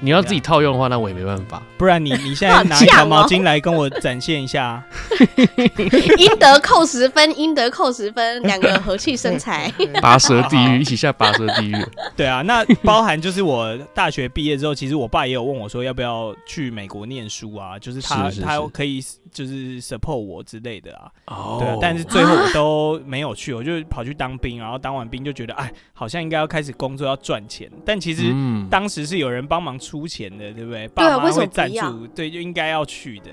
[0.00, 1.62] 你要自己套用的话，那我也没办法。
[1.78, 4.82] 不然你你现在拿一条毛巾来跟我展现一下。
[6.18, 9.72] 应得扣十分，应得扣十分，两个和气生财。
[10.02, 11.86] 拔舌地狱，一起下拔舌地狱。
[12.14, 21.10] 对啊，那包含就是我大学毕业之后，其实我爸也有问我说要不要去美国念书啊，就是他是是是他可以就是 support 我之类的啊。
[21.26, 21.56] 哦。
[21.60, 28.34] 对啊，但是最后我都没有去，我就跑去当兵，然后当完兵就觉得哎，好像应该要开始工作要赚钱，但其实
[28.70, 30.88] 当时是有人帮忙出钱的，对不对？
[30.88, 33.26] 爸妈会赞助，对，就应该要去的。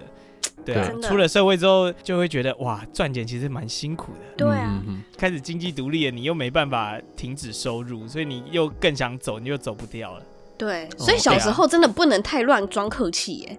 [0.66, 4.20] 对啊，出了社会之后就会觉得哇，赚钱其实蛮辛苦的。
[4.38, 4.82] 对啊，
[5.18, 10.24] 开始经济独立了，你又没办法停止收入，所以你又更想走，你又走不掉了。
[10.58, 13.58] 对，所以小时候真的不能太乱装客气耶。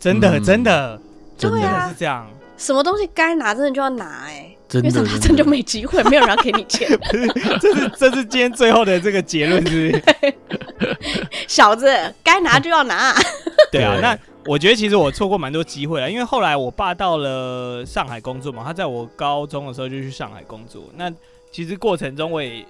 [0.00, 0.98] 真的，真的，
[1.36, 2.26] 真的是这样。
[2.56, 6.88] 什么东西该拿真的就要拿哎，因为拿真就没机会，没有人要给你钱。
[7.60, 9.96] 这是这是今天最后的这个结论，是不
[10.86, 10.96] 是？
[11.48, 13.14] 小子，该拿就要拿。
[13.70, 14.18] 对啊，那。
[14.48, 20.84] 我觉得其实我错过蛮多机会了，因为后来我爸到了上海工作嘛，他在我高中的时候就去上海工作。
[20.94, 21.12] 那
[21.50, 22.64] 其实过程中我也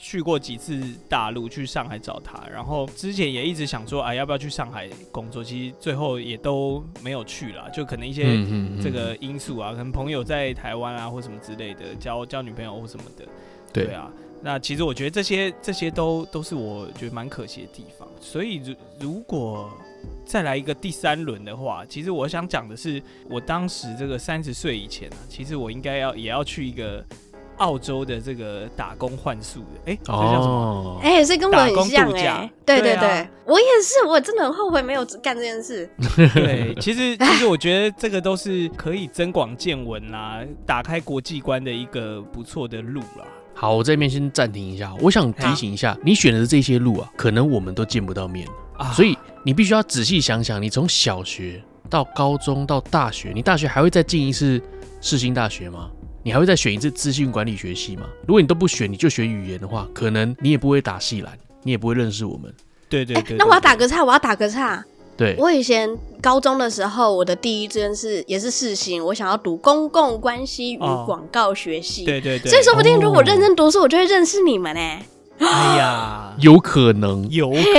[0.00, 2.40] 去过几次大陆，去上海找他。
[2.48, 5.42] 然后之前也一直想说，哎，要不要去上海工作？
[5.42, 8.22] 其实最后也都没有去了，就可能一些
[8.80, 13.26] 这个因素啊，可能朋友在台湾啊，或什么之类的，交交女朋友或什么的。
[13.72, 18.08] 对啊，那其实我觉得这些这些都都是我觉得蛮可惜的地方。
[18.20, 19.70] 所以如如果
[20.24, 27.04] 再来一个第三轮的话，其实我想讲的是，我当时这个三十岁以前啊，其实我应该要也要去一个
[27.58, 31.00] 澳洲的这个打工换宿的，哎、欸，这叫什么？
[31.02, 35.88] 哎、欸，是跟我很像哎、欸，对对对，我也是，我真的很后悔没有 干这件事。
[36.34, 43.24] 对，其实 其实我觉得这个都是可以增广见闻啦，打开国际观的一个不错的路啦。
[43.54, 48.46] 好，我这边先暂停一下，我想提醒一下，你选的这些路啊，可能我们都见不到面。
[48.94, 54.62] 所以你必须要仔细想想，你从小学到高中到大学，你大学还会再进一次
[55.00, 55.90] 世新大学吗？
[56.28, 58.02] 你还会再选一次资讯管理学系吗？
[58.26, 62.52] 如果你都不选，你就学语言的话，可能你也不会打系篮，你也不会认识我们。
[62.86, 64.84] 对对对，那我要打个岔，我要打个岔。
[65.16, 65.88] 对，我以前
[66.20, 72.04] 高中的时候，我的第一志愿是也是世新，我想要读公共关系与广告学系。
[72.04, 74.80] 对对对，所以说不定如果认真读书，我就会认识你们呢。
[75.38, 77.72] 哎呀， 有可能，有可能。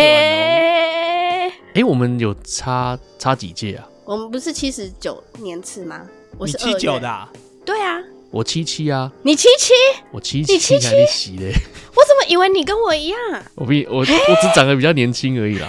[1.75, 3.87] 哎，我们有差差几届啊？
[4.05, 6.01] 我们不是七十九年次吗？
[6.39, 7.07] 我是七九的。
[7.07, 7.29] 啊
[7.65, 9.11] 对啊，我七七啊。
[9.23, 9.73] 你七七？
[10.11, 11.35] 我七七，你七七？
[11.37, 13.17] 我怎么以为你跟我一样？
[13.55, 14.13] 我比我我只
[14.55, 15.67] 长得比较年轻而已啦。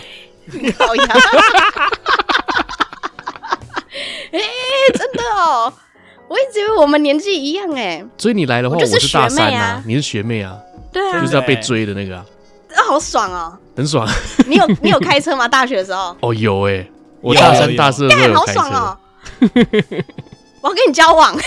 [0.79, 1.05] 好呀！
[4.33, 4.38] 哎，
[4.94, 5.73] 真的哦，
[6.29, 8.05] 我一直以为我们年纪一样哎。
[8.18, 10.59] 所以你来的话，我是大三啊，你是学妹啊。
[10.92, 12.25] 对啊，就是要被追的那个啊，
[12.88, 14.09] 好爽哦，很爽。
[14.46, 15.46] 你有你有开车吗？
[15.49, 16.16] 大学的时候？
[16.23, 16.85] 哦，有哎，
[17.20, 18.99] 我大三大四的时候好爽哦。
[20.61, 21.38] 我要跟你交往。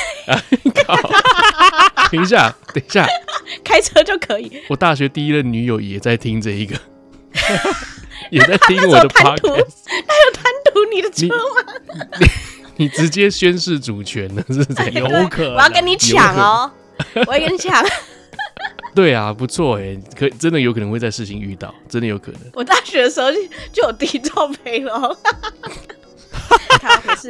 [2.10, 3.08] 停 一下，等一下，
[3.64, 4.62] 开车就可以。
[4.70, 6.76] 我大学第一任女友也在听这一个，
[8.32, 9.42] 也在听我的 podcast。
[9.86, 11.64] 他有贪图你的车吗？
[12.78, 15.08] 你直接宣誓主权了，是怎样？
[15.08, 16.72] 有可能，我要跟你抢哦，
[17.28, 17.86] 我要跟你抢。
[18.96, 22.42] 对啊，不错哎，可真的有可能会在事情遇到，真的有可能。
[22.54, 23.38] 我大学的时候就
[23.72, 25.18] 就有第一罩杯了。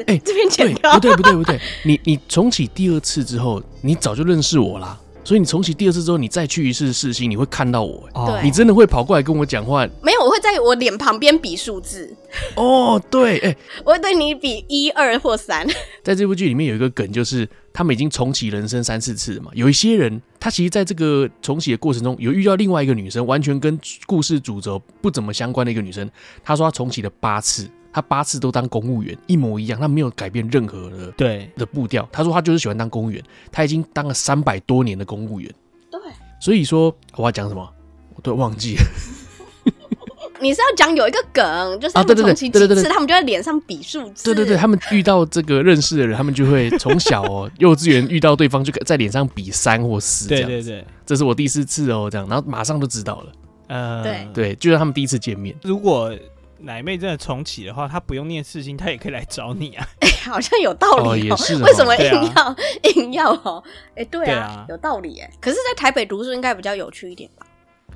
[0.07, 0.93] 哎，这边剪掉。
[0.93, 4.99] 不对不对不对，你你重启第二次之后，你早就认识我啦。
[5.25, 8.09] 所以你重启第二次之后，你再去一次世新，你会看到我。
[8.13, 9.87] 对，你真的会跑过来跟我讲话？
[10.01, 12.13] 没有，我会在我脸旁边比数字。
[12.55, 15.65] 哦，对，哎，我会对你比一二或三。
[16.03, 19.49] 在这部剧里面有一个梗，就是他们已经重启人生三四次了嘛。
[19.53, 26.09] 有一些人，他其实在这个重启的过程中，有遇到另外一个女生，完全跟故事主轴不怎么相关的一个女生。
[26.43, 27.69] 他说他重启了八次。
[27.93, 32.07] 他八次都当公务员，一模一样，他没有改变任何的对的步调。
[32.11, 35.53] 他说他就是喜欢当公务员，他已经当了三百多年的公务员。
[35.91, 35.99] 对，
[36.41, 37.69] 所以说我要讲什么，
[38.15, 38.81] 我都忘记了。
[40.41, 44.25] 你是要讲有一个梗，就是啊，对对对对对对，他们就在脸上比数字。
[44.25, 50.47] 对对对，他们遇到这个认识的人，他们就会从小哦，幼稚园遇到对方就在脸上比三或四 这样子。
[50.49, 53.31] 对对对，这是我第四次哦，这样，然后马上就知道了。
[53.67, 55.55] 呃，对对，就像他们第一次见面。
[55.63, 56.13] 如果
[56.63, 59.85] 奶妹真的重启的话，她不用念四星，她也可以来找你啊。
[59.99, 61.11] 哎、欸，好像有道理、喔。
[61.11, 61.55] 哦，也是。
[61.61, 62.55] 为什么硬要、啊、
[62.95, 63.63] 硬要哦？
[63.89, 65.29] 哎、欸，对啊，对啊有道理哎。
[65.41, 67.45] 可是，在台北读书应该比较有趣一点吧？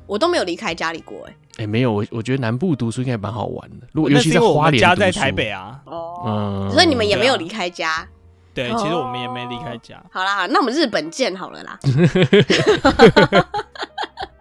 [0.05, 1.35] 我都没有离开家里过哎。
[1.57, 3.87] 哎、欸，没有，我我觉得南部读书应该蛮好玩的。
[3.93, 5.79] 如果尤其在花莲，家在台北啊。
[5.85, 6.23] 哦。
[6.25, 6.71] 嗯。
[6.71, 8.07] 所以你们也没有离开家。
[8.53, 9.95] 对，其实我们也没离开家。
[9.97, 11.79] 哦、好啦，那我们日本见好了啦。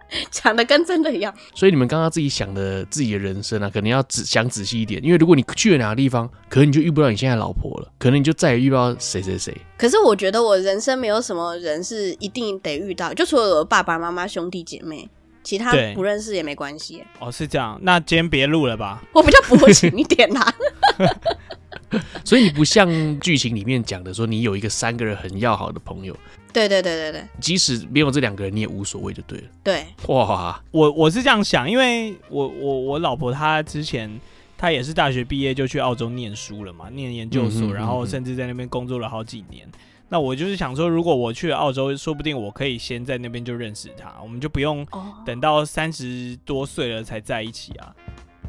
[0.31, 9.57] 讲的跟真的一样，所以你们刚刚自己想的自己的人生啊，可能要仔想仔细一点，因为如果你去了哪个地方，可能你就遇不到你现在老婆了，可能你就再也遇不到谁谁谁。
[9.77, 15.09] 可是我觉得我人生没有什么人是一定得遇到，就除了我的爸爸妈妈、兄弟姐妹，
[15.43, 17.03] 其他不认识也没关系。
[17.19, 20.55] 哦，是这样，那今天别录了吧，我比较薄情一点啦。
[22.25, 22.89] 所以你不像
[23.21, 26.17] 剧情里面讲的说，你有一个三个人很要好的朋友。
[26.57, 29.45] 对对对对对，即使没有这两个人，你也无所谓就对了。
[29.63, 34.11] 对，哇，我我是这样想，因为我我我老婆她之前
[34.57, 39.69] 她也是大学毕业就去澳洲念书了嘛，念研究所，嗯哼嗯哼，然后甚至在那边工作了好几年。
[40.09, 44.87] 那我就是想说，如果我去了澳洲，说不定我可以先在那边就认识他，我们就不用
[45.27, 47.95] 等到三十多岁了才在一起啊。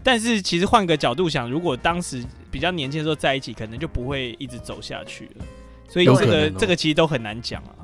[0.01, 5.45] 但是其实换个角度想，如果当时比较年轻的时候在一起，可能就不会一直走下去了。
[5.89, 7.75] 所以这个、哦、这个其实都很难讲啊。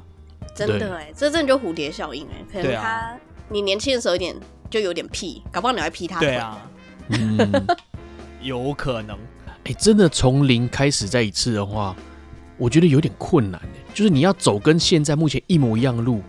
[0.55, 3.17] 真的哎，这真的就蝴蝶效应哎，可能他、啊、
[3.49, 4.35] 你年轻的时候有点
[4.69, 6.19] 就有点屁，搞不好你会劈他。
[6.19, 6.61] 对啊，
[7.09, 7.37] 嗯，
[8.41, 9.17] 有可能。
[9.65, 11.95] 哎、欸，真的从零开始再一次的话，
[12.57, 13.79] 我觉得有点困难哎。
[13.93, 16.21] 就是你要走跟现在目前一模一样的路，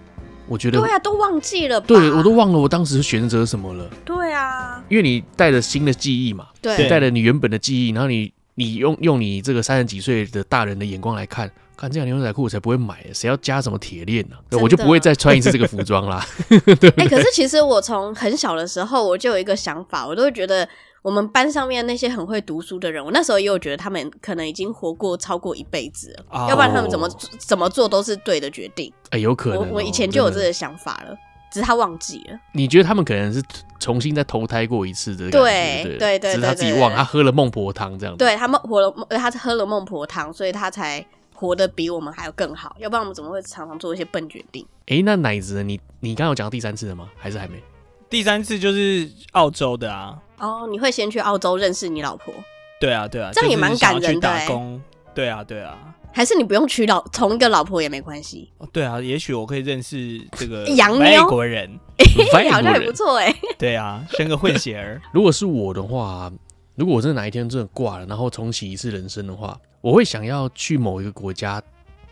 [0.47, 3.91] 我觉得对啊，都忘记了，对我都忘了我当时选择什么了。
[4.05, 11.51] 对啊，因为你带着新的记忆嘛，对，带着你原本的记忆，然后你你用用你这个三十几岁的大人的眼光来看。
[11.77, 14.37] 看这样牛仔裤我才不会买，谁要加什么铁链呢？
[14.63, 16.25] 我就不会再穿一次这个服装啦。
[16.49, 20.67] 对， 哎、欸，可是其实我从很小的时候我就有一个想法，我都会觉得
[21.03, 28.91] 我们班上面那些很会读书的人，我那时候也有觉得他们可能已经活过超过一辈子了，哦、要不然他们怎么怎么做都是对的决定。
[29.07, 31.17] 哎、欸，有可能、哦我，我以前就有这个想法了，
[31.55, 32.39] 只是他忘记了。
[32.53, 33.41] 你觉得他们可能是
[33.79, 35.31] 重新再投胎过一次的？
[35.31, 38.19] 对对对对，只是他自己忘，他喝了孟婆汤这样子。
[38.19, 41.05] 对他孟活了，他喝了孟婆汤，所以他才。
[41.37, 44.65] 活得比我们还要更好，要不然我们怎么会常常做一些笨决定？
[44.87, 47.11] 哎、欸，那奶子，你你刚刚有讲到第三次了吗？
[47.19, 47.61] 还是还没？
[48.09, 50.17] 第三次就是澳洲的啊。
[50.39, 52.33] 哦，你会先去澳洲认识你老婆？
[52.81, 54.47] 对啊，对啊，这样也蛮感人的、欸。
[54.47, 54.81] 打工，
[55.13, 55.77] 对啊，对啊。
[56.15, 58.49] 还是你不用娶老同一个老婆也没关系？
[58.59, 61.69] 哦，对啊，也许我可以认识这个洋外国人，
[62.33, 63.35] 好像也不错哎。
[63.59, 65.03] 对啊，生个混血儿。
[65.13, 66.33] 如果是我的话。
[66.77, 71.63] 如果我真的哪一天真的挂了，然后重启一次人生的话，我会想要去某一个国家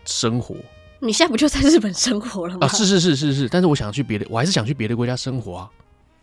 [0.05, 0.55] 生活。
[1.01, 2.59] 你现在不就在日本生活了吗？
[2.65, 5.69] 啊，是是是是是，但是我想去别的，我还是想去别的国家生活啊。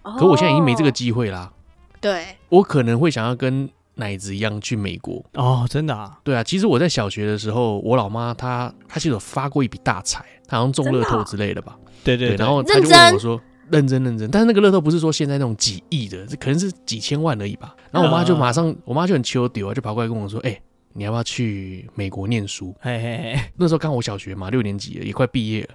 [0.05, 1.53] 哦、可我现在已经没这个机会啦。
[2.01, 3.69] 对，我可能会想要跟
[4.01, 5.25] 奶子一样去美国。
[5.35, 6.19] 哦，真的啊？
[6.25, 11.79] 对啊，其实我在小学的时候，我老妈她她其实有发过一笔大财，她好像中乐透之类的吧？
[12.03, 13.41] 对，对对，然后她就问我说。
[13.71, 17.73] 认真认真，但是那个乐透不是说现在那种几亿的，这可能是几千万而已吧。
[17.93, 25.69] 然后我妈就马上，呃、我妈就很求丢啊，就跑过来跟我说：“哎、欸，你要不要去美国念书？”嘿嘿嘿，那时候刚好我小学嘛，六年级了，也快毕业了。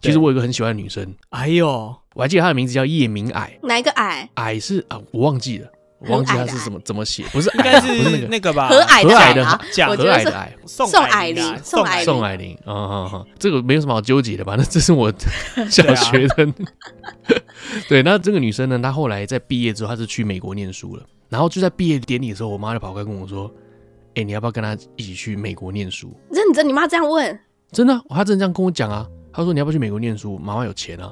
[0.00, 4.30] 其实我有一个很喜欢的女生，哎呦，我还记得她的名字叫叶明矮，哪一个矮？
[4.36, 5.68] 矮是啊，我忘记了。
[6.04, 8.68] 我忘记他是怎么怎么写，不是，应该是那个吧？
[8.68, 14.54] 和蔼的蔼，和蔼的蔼，宋霭龄，宋霭龄，宋霭龄，啊哈哈，这个没有什么好纠结的吧？
[14.56, 15.12] 那这是我
[15.70, 16.48] 小学的，
[17.88, 18.02] 对。
[18.02, 21.02] 那这个女生呢，她后来在毕业之后，她是去美国念书了。
[21.28, 23.50] 然后就在毕业典礼的时候，我妈就跑过来跟我说
[24.16, 27.38] ：“哎，你要不要跟她一起去美国念书？”认真，你妈这样问？
[27.70, 29.06] 真的，她真的这样跟我讲啊。
[29.32, 30.38] 她说：“你要不要去美国念书？
[30.38, 31.10] 妈妈有钱啊。”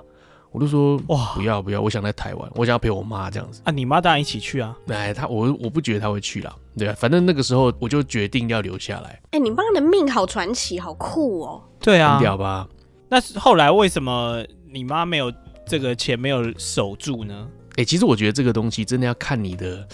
[0.53, 3.71] 我就说哇，不要不要，我想在台湾，我想要陪我妈这样子啊。
[3.71, 4.77] 你妈当然一起去啊。
[4.89, 9.21] 哎，她我我不觉得她会去啦，对啊，反正那个时候我就决定要留下来。
[9.31, 11.63] 哎，你妈的命好传奇，好酷哦。
[11.79, 12.69] 对啊，很屌吧？
[13.09, 15.33] 那后来为什么你妈没有
[15.67, 17.49] 这个钱没有守住呢？
[17.77, 19.87] 哎，其实我觉得这个东西真的要看你的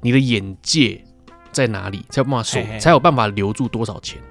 [0.00, 1.04] 你的眼界
[1.50, 4.22] 在哪里，才有办法守，嘿嘿才有办法留住多少钱。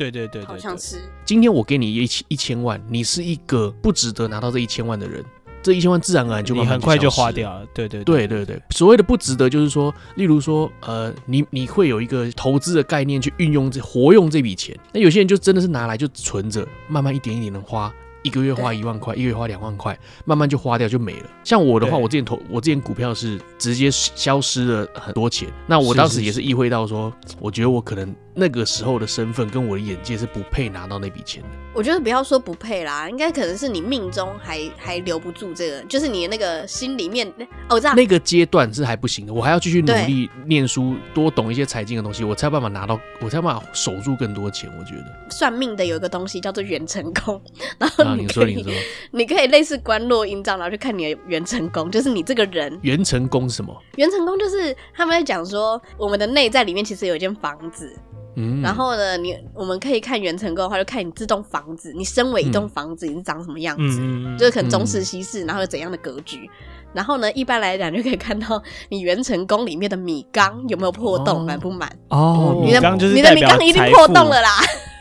[0.00, 1.02] 对对对，对，好像是。
[1.26, 5.22] 今天我给你一千一千万，你是一个不值得拿到这一千万的人，
[5.62, 7.66] 这一千万自然而然就慢慢就你很快就花掉了。
[7.74, 17.92] 对对对对对对，所谓的不值得，就是说，例如说，呃，你你会有一个投资的概念去运用这活用这笔钱，那有些人就真的是拿来就存着，慢慢一点一点的花。
[18.22, 21.26] 一个月花一万块，一个月花两万块，慢慢就花掉就没了。
[21.44, 25.48] 像我的话，我之前投我之前股票是直接消失了很多钱。
[25.66, 31.48] 那我当时也是意会到说，我觉得我可能那个时候的身份跟我的眼界是不配拿到那笔钱的。
[31.72, 37.26] 我觉得不要说不配啦，应该可能是你命中还还留不住这个，就是你的那个心里面，
[37.68, 44.68] 哦，我知道那个阶段是还不行的，我还要继续努力念书，多懂一些财经的东西，我才有办法拿到，我才有办法守住更多钱。
[44.78, 47.40] 我觉得算命的有一个东西叫做远成功，
[47.78, 48.09] 然后。
[48.16, 48.72] 你说，你说，
[49.12, 52.78] 你可以类似观落阴帐，然后去看你的元成功，就是你这个人。
[52.82, 53.76] 元成功什么？
[53.96, 57.94] 元成功就是他们在讲说，我们的内在里面其实有一间房子，
[58.36, 66.38] 嗯，然后呢，你我们可以看元成功的话，就看你这栋房子，你身为一栋房子，你是长什么样子，嗯、就是可能中式、西式，然后有怎样的格局。
[66.38, 71.90] 嗯、然后呢，一般来讲就可以看到你元成功里面的米缸有没有破洞，满不满？
[72.08, 74.50] 哦，你的就是你的米缸一定破洞了啦。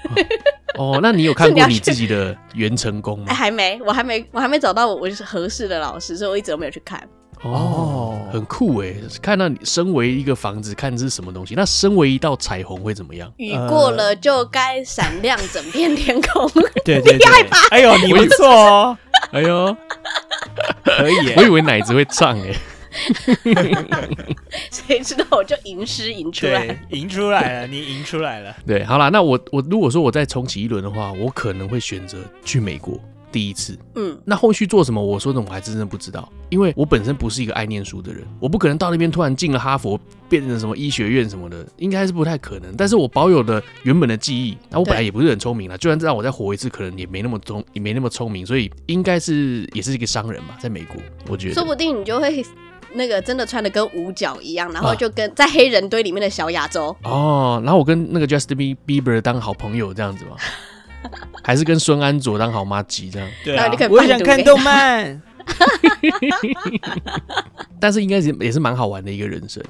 [0.03, 0.15] 哦，
[1.01, 3.25] 那你有看过你自己的原成功吗？
[3.29, 7.01] 哎， 还没，我还没，我还没找到我我是合适的老师，所以我一直都没有去看。
[7.41, 8.93] 哦，很酷哎！
[9.21, 11.53] 看到你身为一个房子，看这是什么东西？
[11.55, 13.31] 那身为一道彩虹会怎么样？
[13.37, 16.51] 雨过了就该闪亮整片天空。
[16.83, 18.97] 对对对，哎呦，你不错哦！
[19.31, 19.73] 哎呦，
[20.83, 22.53] 可以，我以为奶子会唱哎。
[24.71, 28.55] 谁知道我就吟诗吟出来，吟出来了，你吟出来了。
[28.65, 32.99] 对，好啦，那我我如果说我再重启一轮的话，我可能会选择去美国
[33.31, 33.77] 第一次。
[33.95, 35.03] 嗯，那后续做什么？
[35.03, 42.75] 我说的我还真的不知道，因为我本身不是一个爱念书的人，我不可能到那边突然进了哈佛，变成什么医学院什么的，应该是不太可能。
[42.75, 50.95] 但是我保有的原本的记忆，那我本来也不是很聪明啦，就算让我再活一次，可能也没那么聪，也没那么聪明，所以应该是也是一个商人吧，在美国，
[51.27, 52.43] 我觉得说不定你就会。
[52.93, 60.35] 那个真的穿的跟五角一样，然后就跟在黑人堆里面的小亚洲哦，然后我跟那个 Justin Bieber 当好朋友这样子吗？
[61.43, 63.29] 还是跟孙安佐当好妈吉这样？
[63.43, 65.21] 对啊，我想看动漫。
[67.79, 69.63] 但是应该是也是蛮好玩的一个人生。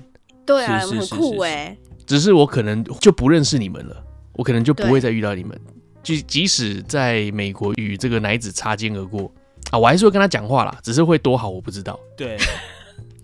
[0.46, 1.78] 对啊，很酷哎。
[2.06, 4.04] 只是我可能就不认识你们了，
[4.34, 5.58] 我可能就不会再遇到你们。
[6.02, 9.32] 就即使在美国与这个奶子擦肩而过
[9.70, 12.00] 啊，我还是会跟他讲话啦，只是会多好我不知道。
[12.18, 12.36] 对。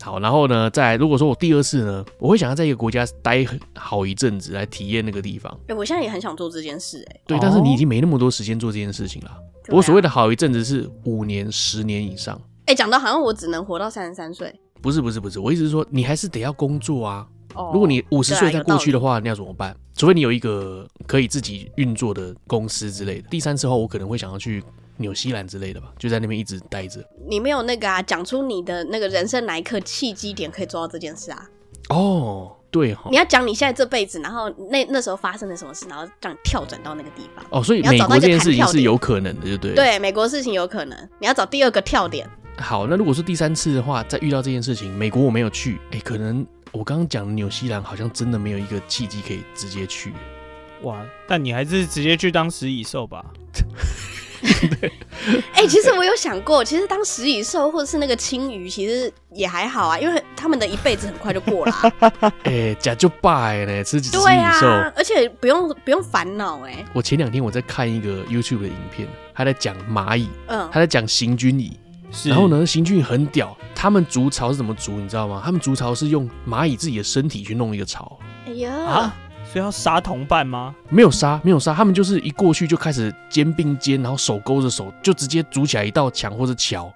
[0.01, 5.51] 好，然后呢，再如果说我第二次呢，我会想要在一个国家待好一阵子来体验那个地方。
[5.63, 7.21] 哎、欸，我现在也很想做这件事、欸，哎。
[7.25, 9.31] 对，但是你已经没那么多时间做这件事情了。
[9.69, 12.35] 我所谓的好一阵子是五年、十年以上。
[12.65, 14.53] 哎、欸，讲到好像我只能活到三十三岁。
[14.81, 17.27] 不是不是不是，我意思是说，你还是得要工作啊。
[17.55, 17.71] 哦。
[17.73, 19.75] 如果你五十岁再过去的话，你要怎么办？
[19.95, 23.27] 除非你有一个可以自己运作的公司之类的。
[23.29, 24.63] 第三次后，我可能会想要去。
[24.97, 27.03] 纽西兰之类的吧，就在那边一直待着。
[27.27, 31.49] 你没有那个啊，讲出你的那个人生哪一刻契机点可以做到这件事啊？
[31.89, 33.07] 哦，对哈。
[33.11, 37.45] 你要讲你现在这辈子，然后那那时候发生了什么事，然后让你跳转到那个地方。
[37.49, 39.73] 哦，所以美国这件事情是有可能的，就对。
[39.75, 41.09] 对，美国事情有可能。
[41.19, 42.27] 你要找第二个跳点。
[42.57, 50.13] 好，那如果是第三次的话，再遇到这件事情，美国我没有去，哎、欸，可能我刚刚讲的纽西兰好像真的没有一个契机可以直接去。
[50.81, 53.25] 哇，但你还是直接去当食蚁兽吧。
[54.79, 54.91] 对，
[55.53, 61.93] 哎、欸，其实我有想过，其实当食蚁兽或者是那个青鱼，其实也还好啊，因为他们的一辈子很快就过了、啊。
[62.43, 66.85] 哎、欸，假就败呢，吃食蚁兽，对啊，而且不用不用烦恼哎。
[66.93, 71.77] 我前两天我在看一个 YouTube 的影片，他在讲蚂蚁，嗯，他在讲行军蚁，
[72.25, 75.41] 然后呢，行军蚁很屌，他们筑巢是怎么筑，你知道吗？
[75.43, 78.19] 他们筑巢是用蚂蚁自己的身体去弄一个巢。
[78.45, 78.73] 哎呀。
[78.73, 79.15] 啊
[79.55, 80.75] 所以要杀同伴吗？
[80.89, 86.91] 没有杀，没有杀，他们就是一过去就开始肩并肩，然后手勾着手，就直接组起来一道墙或者桥，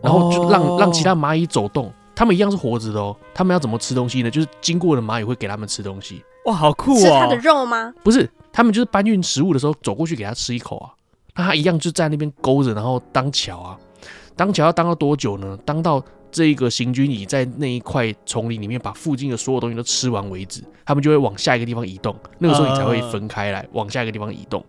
[0.00, 1.92] 然后就让、哦、让其他蚂蚁走动。
[2.14, 3.16] 他们一样是活着的哦。
[3.34, 4.30] 他们要怎么吃东西呢？
[4.30, 6.22] 就是经过的蚂蚁会给他们吃东西。
[6.44, 7.00] 哇，好酷啊、哦！
[7.00, 7.92] 吃它的肉吗？
[8.04, 10.94] 不是，他们就是搬运食物的时候走过去给它吃一口啊。
[11.34, 13.76] 那它一样就在那边勾着，然后当桥啊。
[14.36, 15.58] 当桥要当到多久呢？
[15.64, 16.00] 当到。
[16.30, 22.14] 这一个行军蚁在那一块丛林里面把附近的所有东西都吃完为止，他们就会往下一个地方移动。
[22.38, 24.64] 那个时候你才会分开来往下一个地方移动。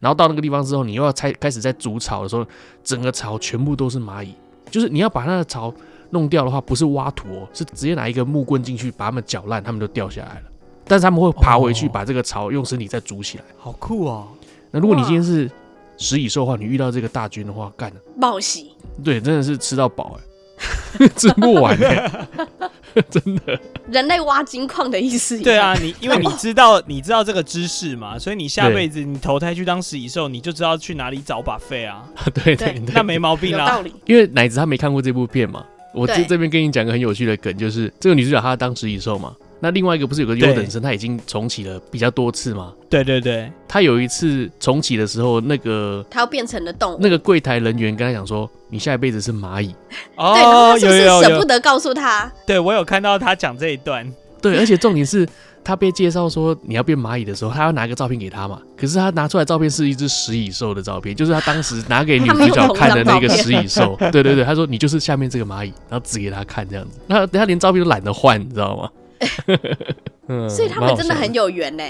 [0.00, 2.46] 然后到那个地方之后，你又要开开始在筑巢的时候，
[2.82, 4.34] 整个巢全部都是蚂蚁。
[4.70, 5.72] 就是你要把那个巢
[6.10, 10.42] 弄掉的话，不是挖土哦，是直接拿一个木棍进去把它们搅烂，它们就掉下来了。
[10.84, 13.44] 但是他们会爬回去把这个巢用身体再筑起来。
[13.56, 14.28] 好酷哦！
[14.70, 15.50] 那如果你今天是
[15.96, 18.72] 食蚁兽的话，你遇到这个大军的话，干了冒喜。
[19.04, 20.24] 对，真的是吃到饱哎。
[21.16, 22.28] 吃不完的，
[23.10, 23.58] 真的。
[23.90, 25.38] 人类挖金矿的意思。
[25.40, 32.04] 对啊，你因为你知道你知道这个知识嘛， 所以你下辈子你投胎去当食蚁兽，你就知道去哪里找 buffet 啊。
[32.32, 33.82] 对对，那没毛病啊。
[34.06, 39.34] 因为奶子他没看过这部片嘛，我这这边跟你讲个很有趣的梗，就是这个女主角她当食蚁兽嘛。
[39.64, 42.72] 那另外一个不是有个优等生，他已经重启了比较多次吗？
[42.90, 49.72] 对对对，他有一次重启的时候，那个他要变成了动物，那个柜台人员跟他讲说：“你下一辈子是蚂蚁。”
[50.18, 52.28] 哦，对，然后他是不是舍不得告诉他？
[52.44, 54.04] 对，我有看到他讲这一段。
[54.40, 55.24] 对，而且重点是
[55.62, 58.60] 他被介绍说你要变蚂蚁的时候，他要拿一个照片给他嘛。
[58.76, 63.96] 可是他拿出来照片是一只食蚁兽的照片，就是他当时拿给女主角看的那个 食蚁兽。
[64.10, 66.98] 对对对，他说你就是下面这个蚂蚁，然后指给他看这样子。
[67.06, 68.90] 那他连照片都懒得换，你知道吗？
[70.48, 71.84] 所以他们真的很有缘呢，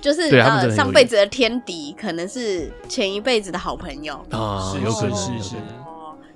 [0.00, 5.56] 就是呃上辈子的天敌，可能是前一辈子的好朋友啊，有可能是是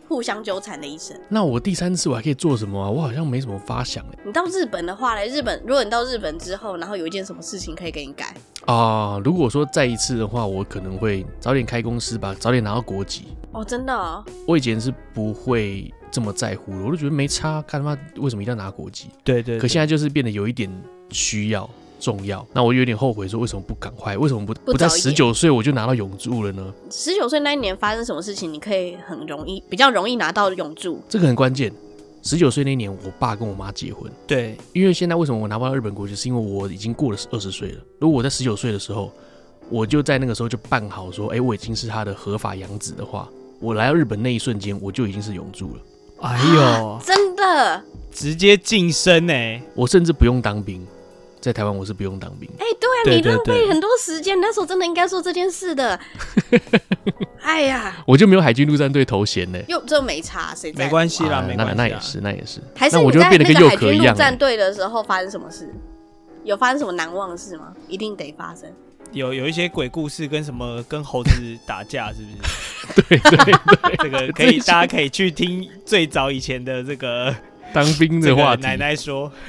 [0.08, 1.18] 互相纠缠的一生。
[1.28, 2.88] 那我第三次我还可以做什么啊？
[2.88, 4.18] 我好像没什么发想哎。
[4.24, 5.26] 你到日本的话呢？
[5.26, 8.32] 日本如果你到日本之后，然后有一件什么事情可以给你改
[8.66, 9.20] 啊？
[9.24, 13.36] 如果说再一次的话，我可能会早点开公司吧，早点拿到国籍。
[13.50, 14.24] 哦，真的？
[14.46, 15.92] 我以前是不会。
[16.16, 17.60] 这么在乎了，我都觉得没差。
[17.68, 19.08] 看他妈为什么一定要拿国籍？
[19.22, 19.60] 对，对对。
[19.60, 20.66] 可现在就是变得有一点
[21.10, 21.68] 需要
[22.00, 22.42] 重要。
[22.54, 24.16] 那我有点后悔，说为什么不赶快？
[24.16, 26.72] 为什么不不在十九岁我就拿到永住了呢？
[26.90, 31.02] 十九岁那一年发生什么事情，你可以很容易比较容易拿到永住？
[31.06, 31.70] 这个很关键。
[32.22, 34.10] 十九岁那年，我爸跟我妈结婚。
[34.26, 37.80] 对，因为现在为什么我拿不到日本国籍，是因为我已经过了二十岁了。
[38.00, 39.12] 如果我在十九岁的时候，
[39.68, 43.28] 我就在那个时候就办好说，哎，我已经是他的合法养子的话，
[43.60, 45.80] 我来到日本那一瞬间，我就已经是永住了。
[46.20, 49.60] 哎呦，真的，直接晋升哎！
[49.74, 50.84] 我甚至不用当兵，
[51.40, 52.48] 在台湾我是不用当兵。
[52.58, 55.98] 哎，对啊，你浪费很多时间，那时候真的应该做这件事的。
[57.42, 62.60] 哎呀，我就没有海军陆战队头衔呢，又这没差，谁没关系啦，没关系，那也是，那也是。
[62.74, 64.14] 还是我就变得跟幼可一样。
[64.14, 65.72] 陆战队的时候发生什么事？
[66.42, 67.72] 有发生什么难忘的事吗？
[67.88, 68.68] 一定得发生。
[69.12, 71.30] 有有一些鬼故事，跟什么跟猴子
[71.66, 73.02] 打架， 是不是？
[73.08, 77.34] 对对对，这个可以，大家可以去听最早以前的这个
[77.72, 79.30] 当兵的话奶奶说，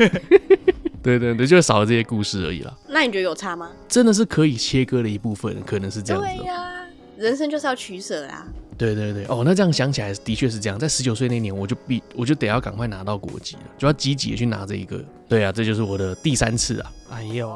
[1.03, 2.73] 对对对，就少了这些故事而已啦。
[2.89, 3.71] 那你觉得有差吗？
[3.87, 6.27] 真的是可以切割的一部分，可能是这样子。
[6.27, 6.85] 对呀、啊，
[7.17, 8.45] 人生就是要取舍啊。
[8.77, 10.77] 对对对，哦，那这样想起来，的确是这样。
[10.77, 15.03] 在十九岁那年，我就必我就得要赶快拿到国籍了，就要积极的去拿这一个。
[15.27, 16.91] 对啊，这就是我的第三次啊。
[17.11, 17.49] 哎呦。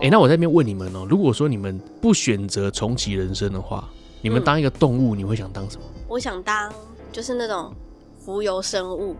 [0.00, 3.88] 哎、欸，那我在那边问你们哦、喔，如果说你们不选择重启人生的话，
[4.22, 5.82] 你们当一个动物，你会想当什么？
[6.08, 6.72] 我想当
[7.12, 7.72] 就是那种
[8.18, 9.14] 浮游生物。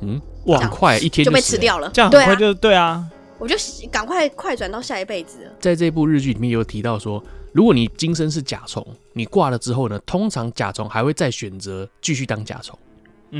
[0.00, 3.06] 嗯，哇，很快一天就，就被吃掉了，这样很快就对啊。
[3.38, 3.54] 我就
[3.92, 5.48] 赶快快转到下一辈子。
[5.60, 7.22] 在这部日剧里面有提到说，
[7.58, 12.78] 如果你今生是甲虫，你挂了之后呢，通常甲虫还会再选择继续当甲虫。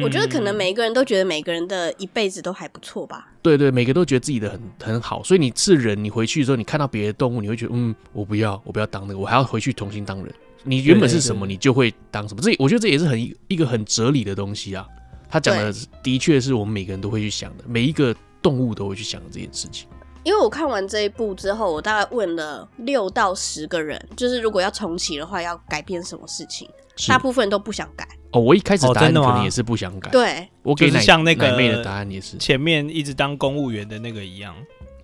[0.02, 3.30] 我觉得可能每一个人都觉得每个人的一辈子都还不错吧。
[3.40, 10.34] 对对，每个都觉得自己的很很好，所以你是人，你回去的时候，你看到别的动物，你会觉得，嗯，我不要，我不要当那个，我还要回去重新当人。
[10.64, 12.42] 你原本是什么，你就会当什么。
[12.42, 14.84] 这我觉得这也是很一个很哲理的东西啊。
[15.30, 18.12] 他讲的的确是我们每个人都会去想的，每一个
[18.42, 19.88] 动物都会去想的这件事情。
[20.28, 26.68] 因为我看完这一部之后，我大概问了六到十个人，就是如果要重启的话，要改变什么事情，
[27.08, 28.06] 大部分都不想改。
[28.32, 30.10] 哦，我一开始答案可能也是不想改。
[30.10, 34.54] 对，我给就是像那个奶妹的答案也是前面一直当公务员的那个一样。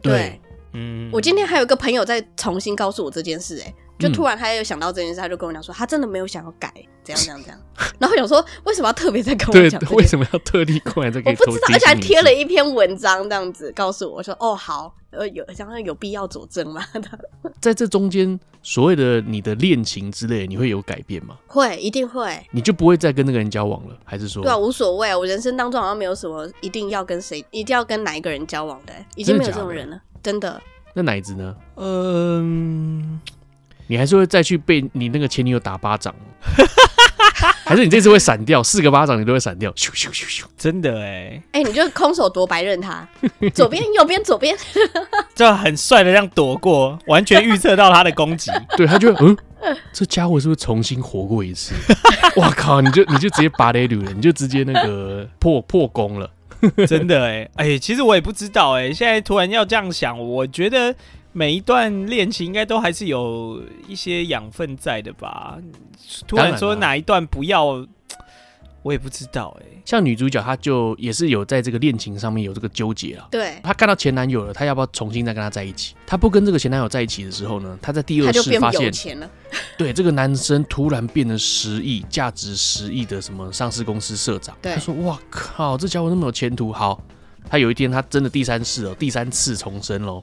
[0.02, 0.38] 对，
[0.74, 6.72] 嗯，我今天还有一个朋友在重新告诉我这件事，哎，就突然他又想到这件事，他就跟我讲说，他真的没有想要改，
[7.02, 7.60] 怎样怎样怎样。
[7.98, 9.80] 然后我想说，为什么要特别在跟我讲？
[9.80, 11.30] 对，为什么要特地过来这个？
[11.30, 16.84] 我不知道，而且还贴了一篇文章，这样子告诉我说，哦，好，呃，有想想有必要佐证吗？
[17.60, 21.36] 在这中间，所谓的你的恋情之类，你会有改变吗？
[21.46, 22.44] 会，一定会。
[22.50, 24.42] 你就不会再跟那个人交往了，还是说？
[24.42, 25.14] 对啊，无所谓。
[25.14, 30.60] 我人生当中好像没有什么一定要跟谁，一定要跟哪一个人交往的，已经没有这种人了，真的。
[30.96, 31.56] 那奶子呢？
[31.76, 33.20] 嗯，
[33.86, 36.14] 你还是会再去被你那个前女友打巴掌，
[37.64, 39.70] 还是你这次会闪掉四个巴掌，你都会闪掉？
[39.72, 40.44] 咻咻咻咻！
[40.56, 43.06] 真的哎，哎，你就空手夺白刃他，
[43.54, 44.56] 左边右边左边，
[45.34, 48.50] 就很帅的这样躲过，完全预测到他的攻击。
[48.76, 49.36] 对，他就嗯，
[49.92, 51.74] 这家伙是不是重新活过一次？
[52.36, 52.80] 哇靠！
[52.80, 56.30] 你就你就直接拔雷女了，你就直接那个破破功了。
[56.86, 60.94] 真的哎哎，其实我也不知道哎，现在突然要这样想，我觉得
[61.34, 65.58] 每一段恋情应该都还是有一些养分在的吧。
[66.26, 67.86] 突然说哪一段不要。
[68.84, 73.26] 我也不知道哎、欸，像女主角，她就也是有在这个恋情上面有这个纠结了。
[73.30, 75.94] 对，她看到前男友了，她要不要重新再跟他在一起？
[76.06, 78.92] 她不跟这个前男友在一起的时候呢，她在第二世发现，
[79.78, 84.54] 对，这个男生突然变成十亿、价值十亿的什么上市公司社长。
[84.60, 87.02] 她说：“哇靠，这家伙那么有前途。”好，
[87.48, 90.22] 她有一天她真的第三世哦，第三次重生喽。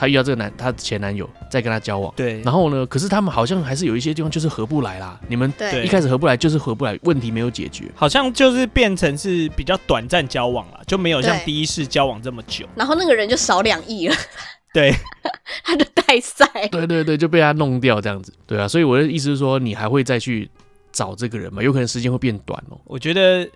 [0.00, 5.20] 她遇到这个男，她前男友在跟她交往，对，然后呢，可是他们好像还是有一些地方就是合不来啦。
[5.28, 12.66] 你们对一开始合不来就是合不来，问题没有解决，好像就是变成是比较短暂交往了，就没有像第一次交往这么久。
[12.74, 14.16] 然后那个人就少两亿了，
[14.72, 14.90] 对，
[15.62, 20.50] 他就带赛，对对对，就被他弄掉这样子，对啊，所以我的意思是说，你还会再去
[20.90, 21.62] 找这个人吗？
[21.62, 22.80] 有可能时间会变短哦。
[22.84, 23.46] 我觉得，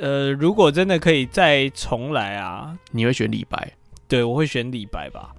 [0.00, 3.72] 呃，如果真的可以再重来啊，你会选李白？
[4.14, 5.34] 对，我会选李白吧。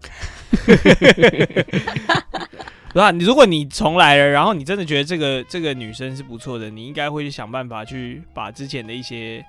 [2.92, 9.42] 不是，你如果你重来了，然后你真的觉得这个这个女生是不错的，你应该会去想办法去把之前的一些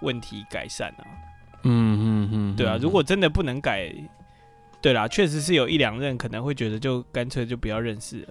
[0.00, 1.02] 问题改善啊。
[1.64, 3.92] 嗯嗯嗯，对啊，如果真的不能改，
[4.80, 8.28] 对啦，确实是有一两任可能会觉得就干脆就不要认识了。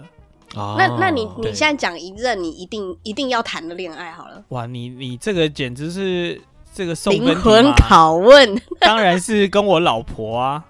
[0.56, 4.42] 哦，那那你你现在讲一任你一定一定要谈的恋爱好了。
[4.48, 6.42] 哇，你你这个简直是。
[6.78, 10.64] 这个灵魂拷问，当然是跟我老婆啊。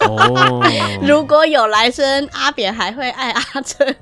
[0.00, 0.62] 哦，
[1.00, 3.88] 如果有来生，阿扁还会爱阿珍。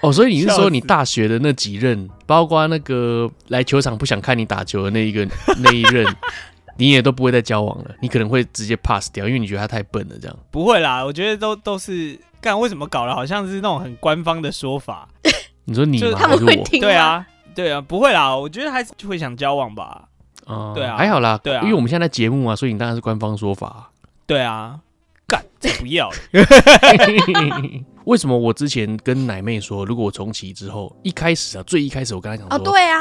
[0.00, 5.28] 哦，所以你是说你大学的那几任，包括那个来球场不想看你打球的那一个
[5.60, 6.06] 那一任，
[6.78, 7.90] 你也都不会再交往了？
[8.00, 10.38] 你可能会直接 pass 掉，因为你觉得他太笨了，这样？
[10.50, 15.06] 不会啦，我觉得都都是干，为什么搞得好像是那种很官方的说法？
[15.66, 16.18] 你说你吗？
[16.18, 16.80] 他们会听？
[16.80, 17.26] 对啊。
[17.56, 20.08] 对啊，不会啦，我觉得还是会想交往吧。
[20.44, 23.90] 哦、嗯，对啊，还好啦，对啊，因为我们现在在节目啊，所以你当然是官方说法。
[24.26, 24.78] 对啊，
[25.26, 26.10] 干，这不要。
[28.04, 32.98] 为什么我之前跟奶妹说，如果我重启之后，一开始啊，最一开始我跟她讲说，哦，对啊，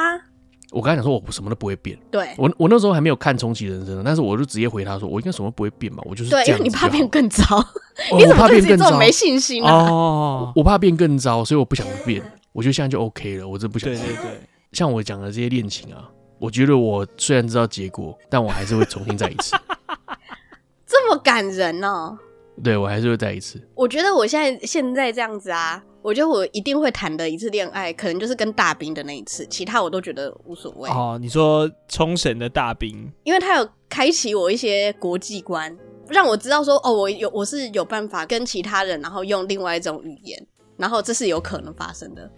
[0.71, 1.99] 我跟她讲说，我什么都不会变。
[2.09, 6.29] 对，我我那时候还没有看重启人生，但是我就直接回她说，我应该什么不会变吧，我就是。
[6.31, 9.71] 对，因为你怕变更糟，哦、你怎么对自己这么，没信心啊？
[9.71, 12.23] 哦，我怕变更糟，所以我不想变。
[12.55, 13.89] 我觉得现在就 OK 了，我真不想。
[13.89, 14.39] 对对对。
[14.71, 19.57] 像我讲的这些恋情啊，我觉得我虽然知道结果，但我还是会重新再一次。
[20.87, 22.17] 这么感人哦！
[22.63, 23.61] 对，我还是会再一次。
[23.75, 30.89] 我觉得我现在现在这样子啊，我觉得我一定会谈的一次恋爱，可能就是跟大兵的那一次，其他我都觉得无所谓。
[30.89, 35.77] 哦，你说冲绳的大兵，因为他有开启我一些国际观，
[36.07, 40.47] 让我知道说，哦，我有我是有办法跟其他人，然后用另外一种语言，
[40.77, 42.31] 然后这是有可能发生的。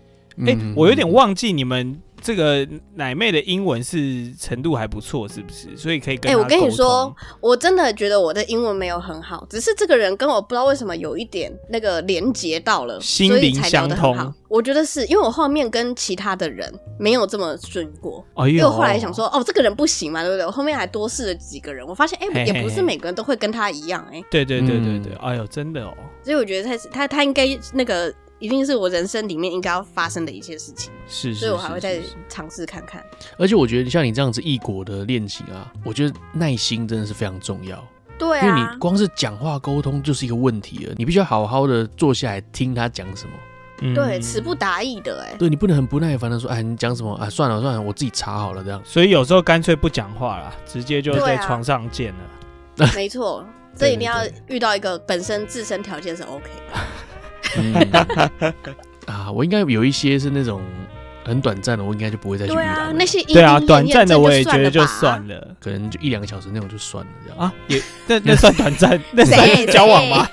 [0.46, 5.76] 哎、欸，我有点忘记你们这个奶妹的英文是程度还不错，是不是？
[5.76, 6.32] 所以可以跟。
[6.32, 14.34] 哎、欸，我跟你说，我真的觉得我的英文没有很好，只是这个人跟我不知道为什么有一点那个连接到了，心灵相通。
[14.48, 20.46] 我觉得是因为我后面跟其他的人没有这么顺过，哎，因为我后来想说，哦，这个人不行嘛，对不对？
[20.46, 25.94] 我后面还多试了几个人，我发现，哎、欸，也不是每个人都会跟他一样、欸，哎，对对对对对，哎呦，真的哦。
[26.24, 28.14] 所以我觉得他他他应该那个。
[28.40, 33.04] 一定是我人生里面应该要发生的一些事情，是，是，所以我还会再尝试看看。
[33.38, 37.84] 而且我觉得像你这样子异国的恋情啊，我觉得耐心真的是非常重要。
[38.20, 43.32] 对啊，因为你光是讲话沟通就是一个问题了，你必须要好好的坐下来听他讲什么。
[43.82, 45.36] 嗯，对，词不达意的哎。
[45.38, 47.14] 对，你不能很不耐烦的说，哎，你讲什么？
[47.16, 48.82] 啊，算了算了，我自己查好了这样。
[48.84, 52.86] 所以有时候干脆不讲话了，直接就在床上见了。
[52.86, 53.46] 啊、没错，
[53.78, 56.80] 这一定要遇到一个本身自身条件是 OK 的。
[57.58, 58.54] 嗯。
[59.06, 60.62] 啊，我应该有一些是那种
[61.24, 62.62] 很短暂的，我应该就不会再去遇到。
[62.62, 67.38] 对啊，那些对啊，短暂的我也觉得就算了，可能就一两个小时那种就算了，这样。
[67.40, 70.28] 啊，也那那算短暂， 那算 交往吗？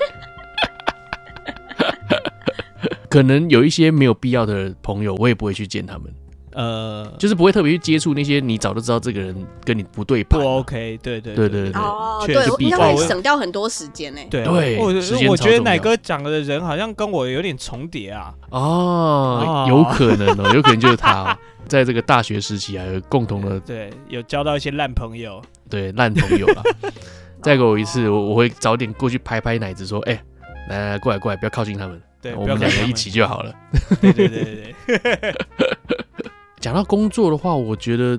[3.08, 6.12] 可能有一些没有必要的朋友，我也不会去见他们。
[6.54, 9.34] 呃，就是不会特别去接触那些你早就知道这个人
[9.64, 14.20] 跟你不对盘，不 OK，对对对对对，哦，对，应该会省掉很多时间呢。
[14.30, 14.86] 对对，我
[15.28, 18.32] 我觉得奶哥讲的人好像跟我有点重叠啊。
[18.50, 21.36] 哦，有可能哦， 有可能就是他，
[21.66, 26.62] 在这个大学时期啊有共同的，对，有交到一些烂朋友，对，烂朋友啊。
[27.42, 30.18] 再给我一次，我我会早点过去拍拍奶子，说，哎，
[30.70, 33.52] 来来来，过来过来，不要靠近他们，对，我们两个一起就好了。
[34.00, 34.44] 对对对
[34.86, 35.34] 对对。
[36.74, 38.18] 讲到工作的话，我觉得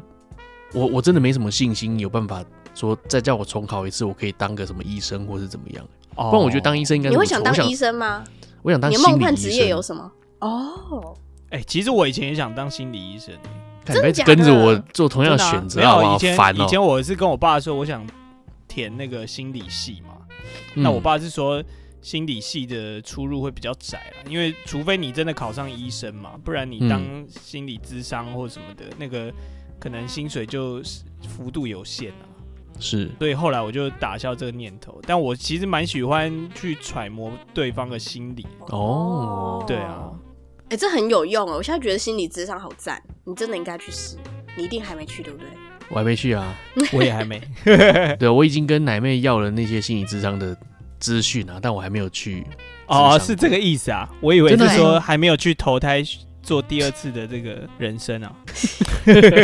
[0.71, 2.41] 我我真的没什么信心，有办法
[2.73, 5.85] 说再叫我重考一次，我可以当个什么医生或是怎么样。
[6.15, 8.23] 哦，不然我觉得当医生应该你会想当医生吗？
[8.61, 8.89] 我想当。
[8.89, 10.09] 你梦幻职业有什么？
[10.39, 11.13] 哦，
[11.49, 13.35] 哎，其实我以前也想当心理医生，
[13.83, 16.15] 真的跟着我做同样的选择啊？
[16.15, 18.07] 以前以前我是跟我爸说，我想
[18.69, 20.13] 填那个心理系嘛，
[20.75, 21.61] 那我爸是说。
[22.05, 29.33] 心理系的出入会比较窄啊，因为除非你真的考上医生嘛，不然你当心理咨商或什么的，嗯、那个
[29.79, 30.79] 可能薪水就
[31.27, 32.29] 幅度有限啊。
[32.79, 35.01] 是，所以后来我就打消这个念头。
[35.07, 38.45] 但我其实蛮喜欢去揣摩对方的心理。
[38.67, 40.11] 哦，对啊，
[40.65, 41.55] 哎、欸，这很有用哦。
[41.55, 44.15] 我现在觉得心理智商好赞，你真的应该去试。
[44.55, 45.47] 你一定还没去，对不对？
[45.89, 46.55] 我还没去啊，
[46.93, 47.41] 我也还没。
[48.19, 50.55] 对，我已经跟奶妹要了那些心理智商的。
[51.05, 52.43] 资讯啊，但我还没有去
[52.87, 56.03] 哦，是这个意思啊，我以为是说还没有去投胎
[56.41, 58.35] 做第二次的这个人生啊。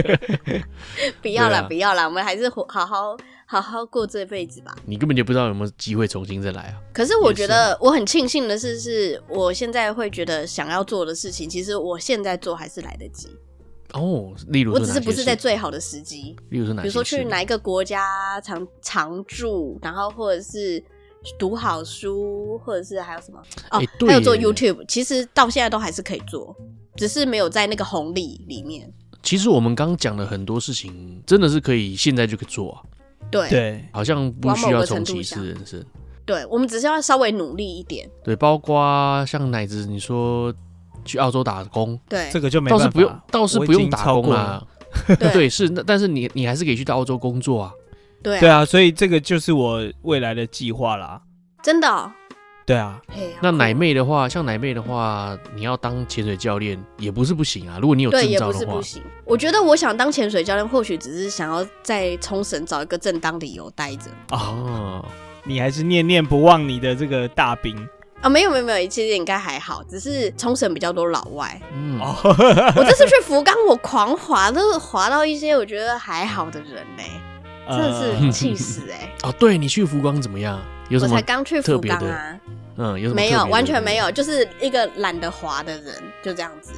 [1.21, 4.75] 不要了，不要了，我们还是好好好好过这辈子吧。
[4.87, 6.81] 你根本就不知道有没有机会重新再来啊。
[6.91, 13.29] 可是我觉得我很庆幸的是，是我现在会觉得想要做的事情，其实我现在做还是来得及。
[13.93, 16.81] 哦，例如我只是不是在最好的时机，例如说哪？
[16.81, 20.83] 比如说去哪一个国家常常住，然后或者是。
[21.37, 23.79] 读好书，或者是还有什么哦？
[23.79, 26.55] 欸、还有做 YouTube，其实到现在都还是可以做，
[26.95, 28.91] 只是没有在那个红利里面。
[29.21, 32.81] 其实我们刚讲的很多事情，真的是可以现在就可以做啊。
[33.29, 35.83] 对对，好像不需要重启一次人生。
[36.25, 38.09] 对，我们只是要稍微努力一点。
[38.23, 40.53] 对，包括像奶子，你说
[41.05, 44.65] 去澳洲打工，对，这个就没办法，倒是不用，倒是不用打工啊。
[45.07, 47.71] 对， 对，是，但是你你还是可以去到澳洲工作啊。
[48.23, 51.21] 对啊，对啊，所以这个就是我未来的计划啦。
[51.63, 52.11] 真的、哦？
[52.65, 53.01] 对啊。
[53.41, 57.77] 那奶妹的话，像奶妹的话，你要当潜水教练也不是不行啊。
[57.81, 59.03] 如果你有证照的话，对，也不是不行。
[59.25, 64.11] 我觉得我想当潜水教练，或许只是想要在冲绳找一个正当理由待着。
[64.31, 65.03] 哦，
[65.43, 67.75] 你还是念念不忘你的这个大兵
[68.21, 68.29] 啊？
[68.29, 71.59] 没有没有没有，其实应该还好，只是冲绳比较多老外。
[71.73, 77.03] 嗯，我这次去福冈，我狂滑，都是滑到一些我觉得还好的人呢。
[77.67, 79.15] 真的是气死哎、欸！
[79.23, 80.59] 哦，对，你去福冈怎么样？
[80.89, 81.11] 有什么？
[81.13, 82.39] 我才刚去福冈啊。
[82.77, 83.15] 嗯，有什么？
[83.15, 86.73] 没有，完全没有，就是一个懒得滑的人，就这样子。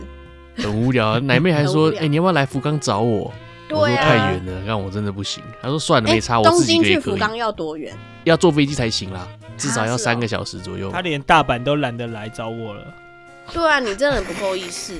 [0.58, 1.20] 很无聊。
[1.22, 3.34] 奶妹还说：“哎、欸，你要不要来福冈找我？”
[3.70, 3.82] 对啊。
[3.82, 5.44] 我说太远了，让我真的不行。
[5.62, 7.96] 他说：“算了，没差，欸、我自己可以。”东京去福冈要多远？
[8.26, 9.28] 要坐飞机才行啦，
[9.58, 10.92] 至少要三个小时左右。
[10.92, 12.86] 他连大阪都懒得来找我了。
[13.52, 14.94] 对啊，你真的不够意思。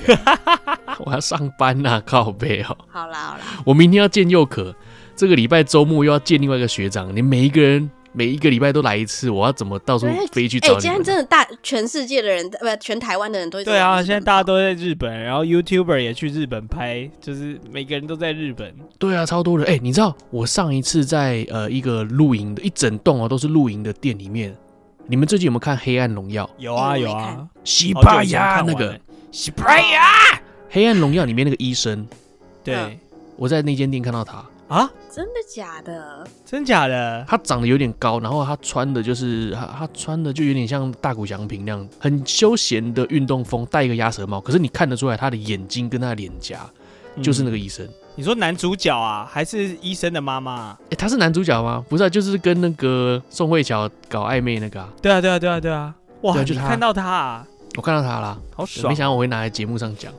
[1.04, 2.76] 我要上班呐，靠背哦。
[2.88, 4.74] 好啦好啦，我明天要见佑可。
[5.16, 10.74] 这个礼拜周末又要见另外一个学长，你每一个人每一个礼拜都来一次，我要怎么到处飞去找你？
[10.74, 18.74] 哎、欸，今天真的大全世界的人，不，全台湾的人都对啊，现在大家都在日本，然后 YouTuber 也去日本拍，就是每个人都在日本。
[18.98, 19.66] 对啊，超多人。
[19.68, 24.52] 哎、欸，你知道我上一次在呃一个露营的一整栋哦，都是露营的店里面，
[25.06, 26.44] 你们最近有没有看《黑暗荣耀》？
[26.58, 28.98] 有啊有啊，西班牙那个
[29.30, 30.02] 西班牙
[30.70, 32.04] 《黑暗荣耀》里面那个医生，
[32.64, 32.98] 对，嗯、
[33.36, 34.44] 我在那间店看到他。
[34.74, 36.26] 啊，真的假的？
[36.44, 37.24] 真假的？
[37.28, 44.40] 他长得有点高，然后他穿的就是他他穿的就有点像大谷翔平那样，很休闲的运动风，戴一个鸭舌帽。
[44.40, 46.68] 可是你看得出来，他的眼睛跟他的脸颊
[47.22, 47.86] 就是那个医生。
[47.86, 47.94] 嗯。
[48.16, 50.70] 你说男主角啊，还是医生的妈妈？
[50.70, 51.84] 哎、欸，他是男主角吗？
[51.88, 54.88] 不是、啊，就是跟那个宋慧乔搞暧昧那个、啊。
[55.00, 55.94] 对啊，对啊，对啊，对啊！
[56.22, 57.46] 哇，就看到他，啊，
[57.76, 58.92] 我看到他了，好爽！
[58.92, 60.12] 没想到我会拿来节目上讲。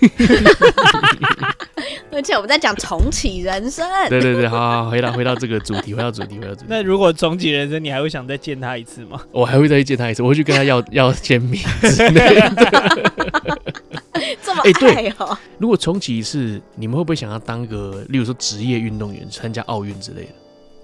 [2.12, 3.86] 而且我们在讲重启人生。
[4.08, 6.66] 对对对，好，好，好，回到回到这个主题，回到主题，回到主题。
[6.68, 9.20] 那如果重启人生，你还会想再见他一次吗？
[9.30, 11.60] 我还会再见他一次，我会去跟他要要签名。
[14.42, 14.70] 这么爱
[15.18, 15.38] 哦、欸！
[15.58, 20.30] 如果重启一次，你们会不会想要当个，例如说职业运动员，参加奥运之类的？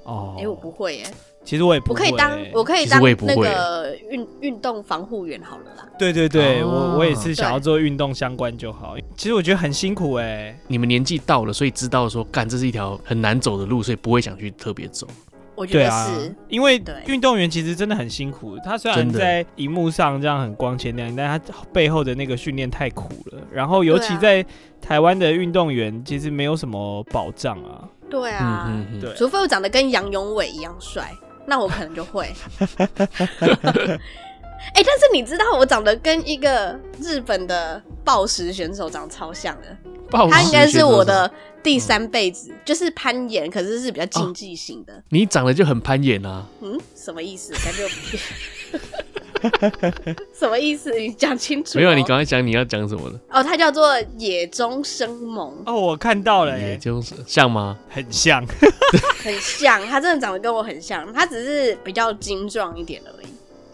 [0.04, 1.06] 哦，哎，我不会耶。
[1.44, 5.86] 其实我也不会，我可以当，我可以当那个运运动防护员好了啦。
[5.98, 8.96] 对对对，哦、我我也是想要做运动相关就好。
[9.16, 10.58] 其实我觉得很辛苦哎、欸。
[10.66, 15.06] 你们年纪到了，所以知道说，干这是一条很难走的路，所以不会想去特别走。
[15.54, 18.58] 我觉得是，啊、因为运动员其实真的很辛苦。
[18.64, 23.38] 他虽然在荧幕上这样很光鲜亮丽，但他背后的那个训练太苦了。
[23.52, 24.44] 然后尤其在
[24.80, 27.86] 台湾的运动员，其实没有什么保障啊。
[28.10, 31.12] 对啊，对，除非我长得跟杨永伟一样帅。
[31.46, 32.80] 那我可能就会，哎、
[34.76, 39.76] 欸，但是你知道我长得跟一个日本的暴食选手长得超像的，
[40.30, 41.30] 他应该是我的
[41.62, 45.02] 第三辈子，嗯、就是攀岩，可是是比较竞技型的。
[45.10, 46.46] 你长得就很攀岩啊？
[46.62, 47.52] 嗯，什么意思？
[47.64, 47.86] 感觉
[50.38, 50.92] 什么意思？
[50.98, 51.80] 你讲清楚、喔。
[51.80, 53.18] 没有，你刚才讲你要讲什么的？
[53.30, 55.52] 哦，他叫做野中生萌。
[55.66, 57.76] 哦，我看到了，野中生像吗？
[57.88, 58.44] 很像，
[59.22, 59.84] 很像。
[59.86, 63.26] 他真的长得跟我很像，他只是比较精壮一点而已。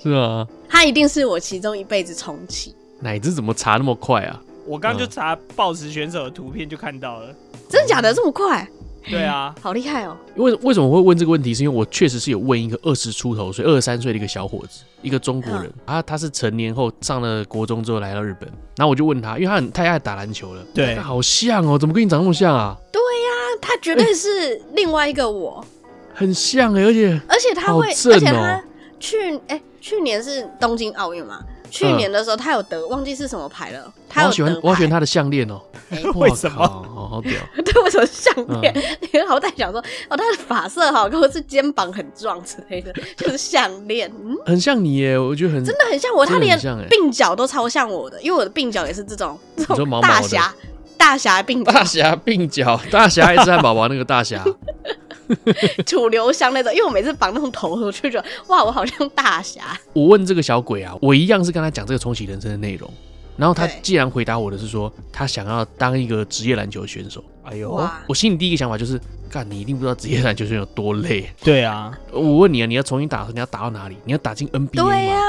[0.03, 2.75] 是啊，他一定是我其中一辈子重启。
[3.01, 4.43] 奶子怎么查那么快啊？
[4.66, 7.35] 我刚就查暴食选手的图片就看到了。
[7.68, 8.68] 真的假的这么快？
[9.09, 10.16] 对啊， 好厉害哦！
[10.36, 11.55] 为为什么我会问这个问题？
[11.55, 22.76] 是因为我确实是有问一个二十出头岁、二十三岁的一个小伙子，一个中国人啊，他是成年后上了国中之后来到日本，然后我就问他，因为他很太爱打篮球了，对，好像哦，怎么跟你长那么像啊？
[22.92, 25.64] 对呀，他绝对是另外一个我，
[26.14, 28.62] 很像哎，而且而且他会，而且他
[28.98, 31.40] 去哎，去年是东京奥运嘛。
[31.71, 33.93] 去年的时候，他有得忘记是什么牌了。
[34.09, 35.61] 他有喜欢，我喜欢他的项链哦。
[36.16, 36.59] 为什么？
[36.59, 37.33] 好好屌。
[37.64, 38.75] 对，为什么项链？
[39.12, 44.11] 你好歹想说，哦，他的发色好，或是肩膀很壮之类的，就是项链。
[44.23, 46.27] 嗯，很像你耶，我觉得很真的很像我。
[46.27, 50.55] 他连鬓角都超像我的，因为我的鬓角也是这种这种大侠
[50.97, 51.73] 大侠鬓角。
[51.73, 54.45] 大侠鬓角，大侠爱吃汉堡包那个大侠。
[55.87, 59.78] 楚留香那种，因为我每次绑那种头，我就觉得哇，我好像大侠。
[59.93, 62.91] 我问这个小鬼啊，我一样是跟他讲这个重启人生的内容，
[63.37, 67.70] 然后他既然回答我的是说他想要当一个职业篮球选手，哎呦，
[68.07, 69.01] 我心里第一个想法就是，
[69.31, 71.28] 干，你一定不知道职业篮球选手有多累。
[71.43, 73.97] 对啊，我问你啊，你要重新打，你要打到哪里？
[74.05, 74.91] 你要打进 NBA 吗？
[74.91, 75.20] 对啊，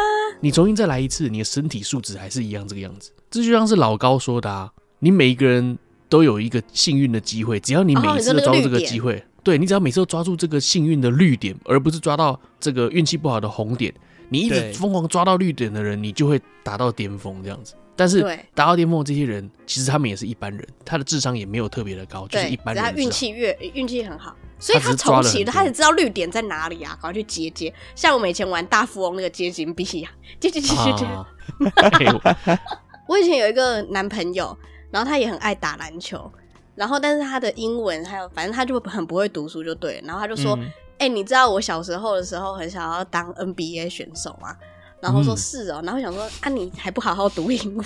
[0.42, 3.12] 你重新再来一次，你的身体素质还是一样这个样子。
[3.30, 5.78] 这就像是老高说的啊，你每一个人
[6.10, 9.24] 都有一个幸运的机会，只要你每一次都抓住这个机会。
[9.44, 13.94] 对，你只要每次都抓住这个幸运的绿点，而不是抓到这个运气不好的红点，
[14.30, 17.74] 你一直疯狂抓到绿点的人，你就会达到巅峰这样子。
[17.96, 18.22] 但是
[18.56, 22.84] 达到巅峰的这些人，其实他们也是一般人，他的智商也没有特别的高，就是一般人。
[22.84, 27.72] 他运气越运气很好，所以他重启的，他也知道绿点在哪里啊，赶快去接接。
[27.96, 31.06] 像我们以前玩大富翁那个接金币呀，接接接接接。
[33.08, 34.58] 我以前有一个男朋友，
[34.90, 36.32] 然后他也很爱打篮球。
[36.76, 40.02] 然后，但是他的英文还有，反正他就 很不会读书，就对了。
[40.06, 40.54] 然后他就说
[40.98, 44.56] ：“哎、嗯欸，你知道我小时候的时候很想要当 NBA 选手吗？”
[45.02, 45.82] 然后说是哦。
[45.84, 47.86] 然后想说：“啊，你还不好好读英文？”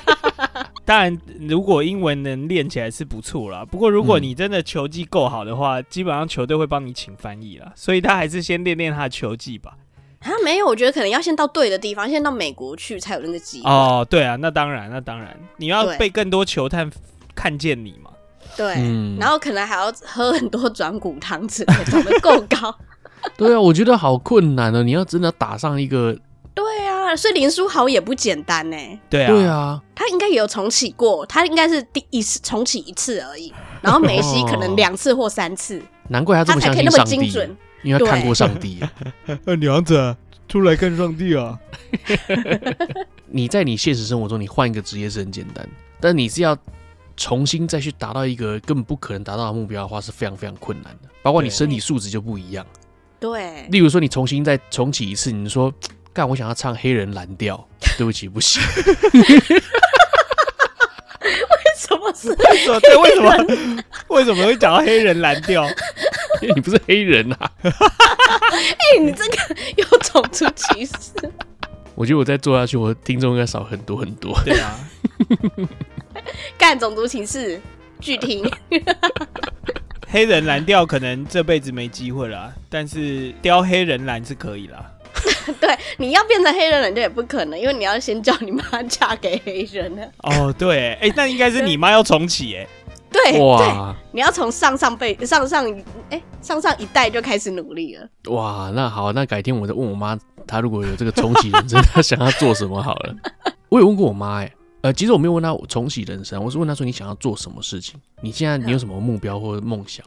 [0.84, 3.64] 当然，如果英文能练起来是不错啦。
[3.64, 7.72] 不过，如果你真的球技够好的话，嗯、基本上球队会帮你请翻译啦。
[7.74, 9.76] 所以他还是先练练他的球技吧。
[10.20, 13.68] 啊，没有，我觉得可能要先到对的地方，先到美国去才有那个机会。
[13.68, 16.88] 哦，对啊，那当然，那当然，你要被更多球探。
[17.36, 18.10] 看见你嘛？
[18.56, 22.74] 对，嗯、然后可能还要喝很多转骨汤之类的，长得够高。
[23.36, 24.82] 对啊，我觉得好困难哦。
[24.82, 26.16] 你要真的打上一个，
[26.54, 28.76] 对啊，所以林书豪也不简单呢。
[29.10, 33.52] 对啊，对啊，他应该也有重启过，他应该是第一次重启一次而已。
[33.82, 38.80] 然后梅西可能两次或三次，难怪他这么相信上帝，因为他看过上帝。
[39.58, 40.16] 娘子，
[40.48, 41.58] 出来看上帝啊！
[43.26, 45.68] 你在你现实生活中，你换一个职业是很简单，
[46.00, 46.56] 但你是要。
[47.16, 51.08] 重新再去达到一个根本不可能达到的目标的话，是非常非常困难的。
[51.22, 52.64] 包括你身体素质就不一样。
[53.18, 53.66] 对。
[53.70, 55.72] 例如说，你重新再重启一次，你说，
[56.12, 58.62] 干，我想要唱黑人蓝调， 对不起，不行。
[59.12, 59.20] 为
[61.76, 62.28] 什么是？
[62.30, 62.80] 为什么？
[62.80, 63.84] 对，为什么？
[64.08, 65.66] 为什么会讲到黑人蓝调？
[66.42, 67.50] 因为你不是黑人啊！
[67.62, 69.36] 哎，你这个
[69.76, 70.92] 又种族歧视。
[71.94, 74.38] 我觉得我再做下去，我的听众应该少很多很多。
[74.44, 74.78] 对啊。
[76.58, 77.60] 干种族歧视，
[78.00, 78.48] 拒听。
[80.08, 84.92] 黑人蓝调可能这辈子没机会了，但是雕黑人蓝是可以啦。
[85.60, 90.02] 对，你要变成黑人蓝就也不可能，因为你要先叫你妈嫁给黑人呢。
[90.22, 92.66] 哦，对，哎、欸，那应该是你妈要重启，哎，
[93.10, 95.68] 对，哇，你要从上上辈、上上
[96.10, 98.08] 哎、欸、上上一代就开始努力了。
[98.28, 100.16] 哇，那好，那改天我再问我妈，
[100.46, 103.14] 她如果有这个重启人生，她想要做什么好了。
[103.68, 104.52] 我有问过我妈，哎。
[104.86, 108.00] 呃，其实我没有问他我重启人生，我是问他说，你想要做什么事情？
[108.22, 110.06] 你现在你有什么目标或者梦想？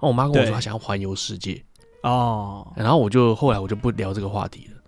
[0.00, 1.62] 那我妈跟我说她想要环游世界。
[2.02, 4.80] 哦，然后我就后来我就不聊这个话题了。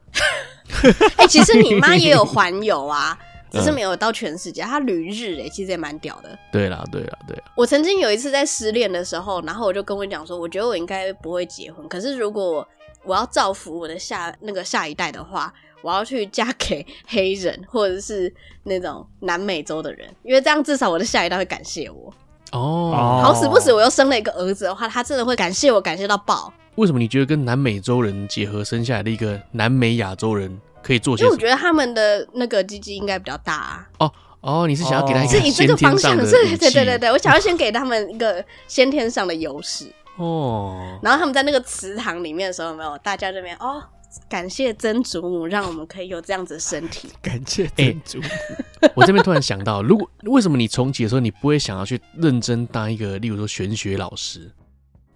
[1.18, 3.18] 哎、欸，其实你妈也有环游啊，
[3.52, 4.62] 只是没有到全世界。
[4.62, 6.38] 她旅日哎、欸，其实也蛮屌的。
[6.50, 7.42] 对啦，对啦，对啦。
[7.54, 12.66] 我曾经有一次在失恋的时候，然后我就跟我讲说，我觉得我应该不会结婚，可是如果
[13.04, 15.52] 我要造福我的下那个下一代的话，
[15.82, 18.32] 我要去嫁给黑人或者是
[18.64, 22.12] 那种南美洲的人，因为这样至少我的下一代会感谢我。
[22.52, 26.52] 哦，好死不死我又生了一个儿子的话，他真的会感谢我，感谢到爆。
[26.76, 31.24] 为什么你觉得跟南美洲人结合生下来的一个南美亚洲人可以做些？
[31.24, 33.88] 因为我觉得他们的那个鸡鸡应该比较大啊。
[33.98, 36.24] 哦哦，你是想要给他一个是以这个方向的？
[36.30, 40.98] 对对对对对，我想要先给他们一个先天上的优势哦。
[41.02, 43.82] 然后他们在那个祠堂里面的时候，有没有大家这边哦，
[44.28, 47.08] 感谢曾祖母，让我们可以有这样子的身体。
[47.20, 48.24] 感谢曾祖母。
[48.80, 54.50] 欸、 我这边突然想到，如果为什么你重启的时候，你不会想要去认真当一个，例如说玄学老师？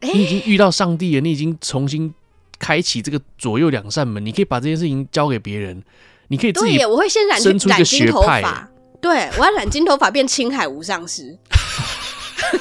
[0.00, 2.12] 你已经遇到上帝了，你已经重新
[2.58, 5.82] 开启这个左右两扇门，你可以把这件事情交给别人，
[6.28, 8.68] 你可以自己对，我会先染染金头发，
[9.00, 11.38] 对，我要染金头发变青海无上师。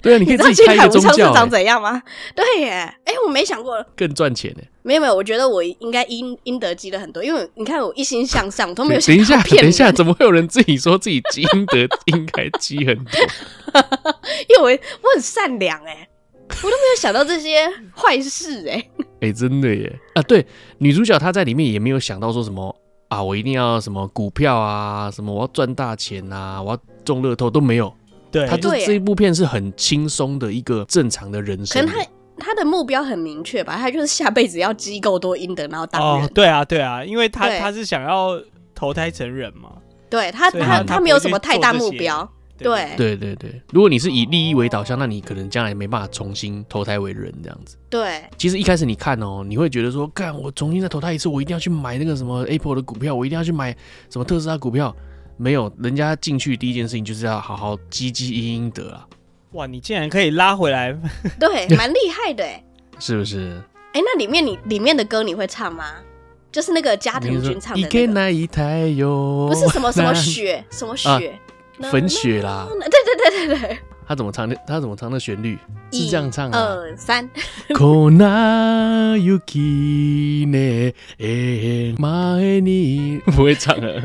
[0.00, 2.00] 对啊，你可以自己开一个宗教，长怎样吗？
[2.34, 2.70] 对耶，
[3.04, 4.62] 哎，我没想过更赚钱呢。
[4.82, 13.20] 没有没有，我觉得我应该阴阴德积了很多，因为你看我一心向上，都没有想等一下，等一下，怎么会有人自己说自己积阴德应该积很多？
[14.48, 14.70] 因为我
[15.02, 16.08] 我很善良哎，
[16.48, 18.88] 我都没有想到这些坏事哎。
[19.20, 20.22] 哎，真的耶啊！
[20.22, 20.46] 对，
[20.78, 22.74] 女主角她在里面也没有想到说什么
[23.08, 26.78] 啊，我一定要什么股票啊，什么我要赚大钱啊，我要
[27.08, 27.90] 中乐透都没有。
[28.30, 31.80] 对，他就这一部片是很轻松的一个正常的人生。
[31.80, 32.06] 可能他
[32.38, 36.26] 他的目标很明确吧，他就是下辈子要积够多阴德，然后当人。
[36.26, 38.38] 哦，对啊，对啊，因为他他是想要
[38.74, 39.70] 投胎成人嘛。
[40.10, 42.30] 对他，他他，他没有什么太大目标。
[42.58, 47.76] 对对对对，如果你是以利益为导向，那你可能将来没办法重新投胎为人这样子。
[47.88, 53.70] 对，其实一开始你看哦，你会觉得说，干我重新再投胎一次，我一定要去买那个什么 Apple 的股票，我一定要去买
[54.10, 54.94] 什么特斯拉股票。
[55.38, 59.06] 没有，人家进去第一件事情就是要好好积积阴阴德啊。
[59.52, 60.94] 哇，你竟然可以拉回来，
[61.40, 62.62] 对，蛮厉害的哎，
[62.98, 63.62] 是不是？
[63.94, 65.94] 哎，那里面你里面的歌你会唱吗？
[66.52, 67.90] 就是那个加藤君唱的那个，
[69.48, 71.38] 不是什么什么雪什么雪。
[71.92, 73.78] 粉雪啦，对对对对对，
[74.08, 74.56] 他怎么唱的？
[74.66, 75.58] 他怎么唱的旋律
[75.92, 76.58] 是这样唱啊。
[76.58, 77.28] 二三。
[83.36, 84.00] 不会唱了。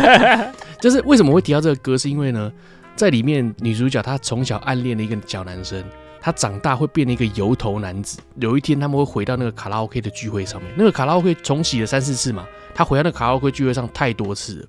[0.80, 1.98] 就是为什么会提到这个歌？
[1.98, 2.50] 是因为呢，
[2.96, 5.84] 在里面女主角她从小暗恋的一个小男生，
[6.20, 8.18] 他长大会变成一个油头男子。
[8.40, 14.66] 有一天他们会回到那个卡拉 OK 的聚会上面，那个卡拉 OK 重启了三四次嘛，他回到那个卡拉 OK 聚会上太多次了。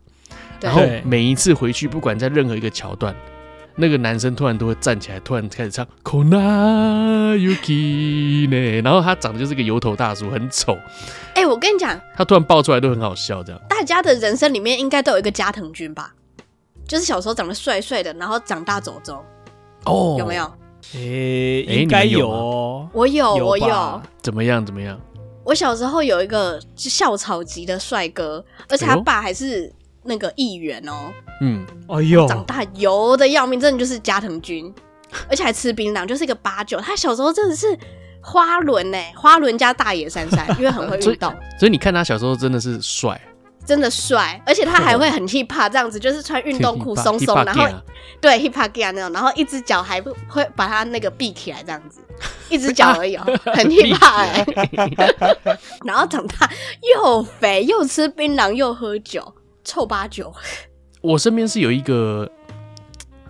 [0.60, 3.16] 然后每一次回去，不管在任何一个桥段，
[3.80, 8.82] 那个男生突然都会站起来，突然开始唱《Kona Yuki》呢。
[8.82, 10.74] 然后他长得就是个油头大叔，很丑。
[11.36, 13.62] 哎、欸，我跟你讲，他突然爆出来都很好笑，这样。
[13.70, 16.14] 大家的人生里面应该都有一个加藤君吧？
[16.88, 19.24] 就是小时候长得帅帅的，然后长大走钟。
[19.86, 20.44] 哦，有没有？
[20.96, 22.90] 哎、欸，应该有哦。
[22.92, 24.02] 我有，我有。
[24.24, 24.66] 怎么样？
[24.66, 25.00] 怎么样？
[25.44, 29.72] 我小时候有一个校草级的帅哥，而且他爸还是。
[30.10, 31.12] 那个议员哦，
[31.42, 34.74] 嗯，哎呦，长大油的要命，真的就是加藤君，
[35.30, 36.80] 而且还吃槟榔，就是一个八九。
[36.80, 37.78] 他小时候真的是
[38.22, 41.60] 花轮呢，花轮加大野珊珊， 因为很会运动所。
[41.60, 43.22] 所以你看他小时候真的是帅，
[43.66, 47.68] 真的帅，而且他还会很 hip hop 这样子，就是穿运动裤 松松，然后
[48.20, 52.02] 对 hip hop gear 那种，然后一只脚还会把他那个闭起来这样子，
[52.50, 55.58] 一只脚而已哦，很 hip hop 哎。
[55.86, 56.50] 然后长大
[56.96, 59.34] 又肥又吃槟榔又喝酒。
[59.70, 60.34] 臭八九，
[61.02, 62.30] 我身边是有一个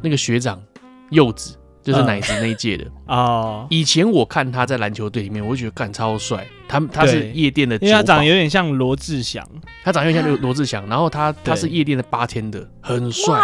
[0.01, 0.61] 那个学长
[1.09, 3.68] 柚子，就是奶子那一届的 哦。
[3.70, 6.47] 以前我看他在篮球队里面，我就觉得干超帅。
[6.68, 9.45] 他他是夜店的，因为他长得有点像罗志祥，
[9.84, 10.88] 他长得有点像罗 罗志祥。
[10.88, 13.39] 然后他他是夜店的八天的，很帅。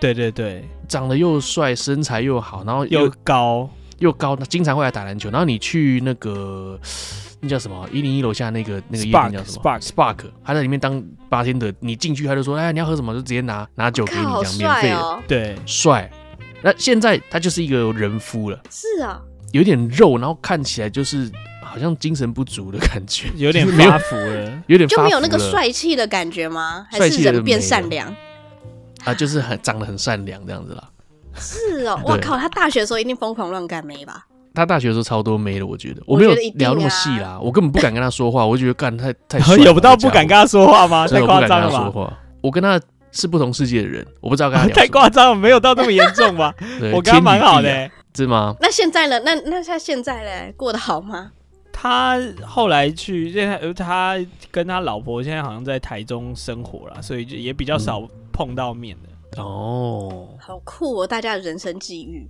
[0.00, 3.68] 对对对，长得又帅，身材又好，然后又高
[3.98, 5.30] 又高，他经常会来打篮球。
[5.30, 6.78] 然后你去那个。
[7.44, 7.86] 那叫什么？
[7.92, 11.72] 一零一楼下那个那个夜店叫什么？Spark，Spark，他在里面当八天的。
[11.80, 13.12] 你进去他就说：“哎，你要喝什么？
[13.12, 16.10] 就直接拿拿酒给你，这样免费的。”对，帅。
[16.62, 18.58] 那现在他就是一个人夫了。
[18.70, 19.20] 是啊，
[19.52, 21.30] 有点肉，然后看起来就是
[21.62, 26.86] 好像精神不足的感觉，有点 发福了，有点就没有那个帅气的感觉吗？
[26.90, 28.10] 还是人变善良？
[29.04, 30.88] 啊，就是很长得很善良这样子啦。
[31.36, 34.24] 是哦，我靠，他大学的时候一定疯狂乱干没吧？
[34.54, 41.06] 他大学的时候超多妹的，我觉得我没有聊那么细啦，我根本不敢跟他说话， 我觉得干太太帅， 有不到不敢跟他说话吗？
[41.08, 42.18] 太夸张了吧？
[42.40, 42.80] 我跟他
[43.10, 44.72] 是不同世界的人，我不知道跟他聊。
[44.76, 46.54] 太夸张了，没有到那么严重吧？
[46.92, 47.90] 我跟他蛮好的。
[48.16, 48.54] 是吗？
[48.60, 49.18] 那现在呢？
[49.24, 51.32] 那那他现在嘞，过得好吗？
[51.72, 54.16] 他后来去，现在他
[54.52, 58.00] 跟他老婆现在好像在台中生活了，所以就也比较少
[58.32, 59.08] 碰到面的。
[59.38, 61.06] 嗯、哦，好酷哦！
[61.06, 62.24] 大家的人生际遇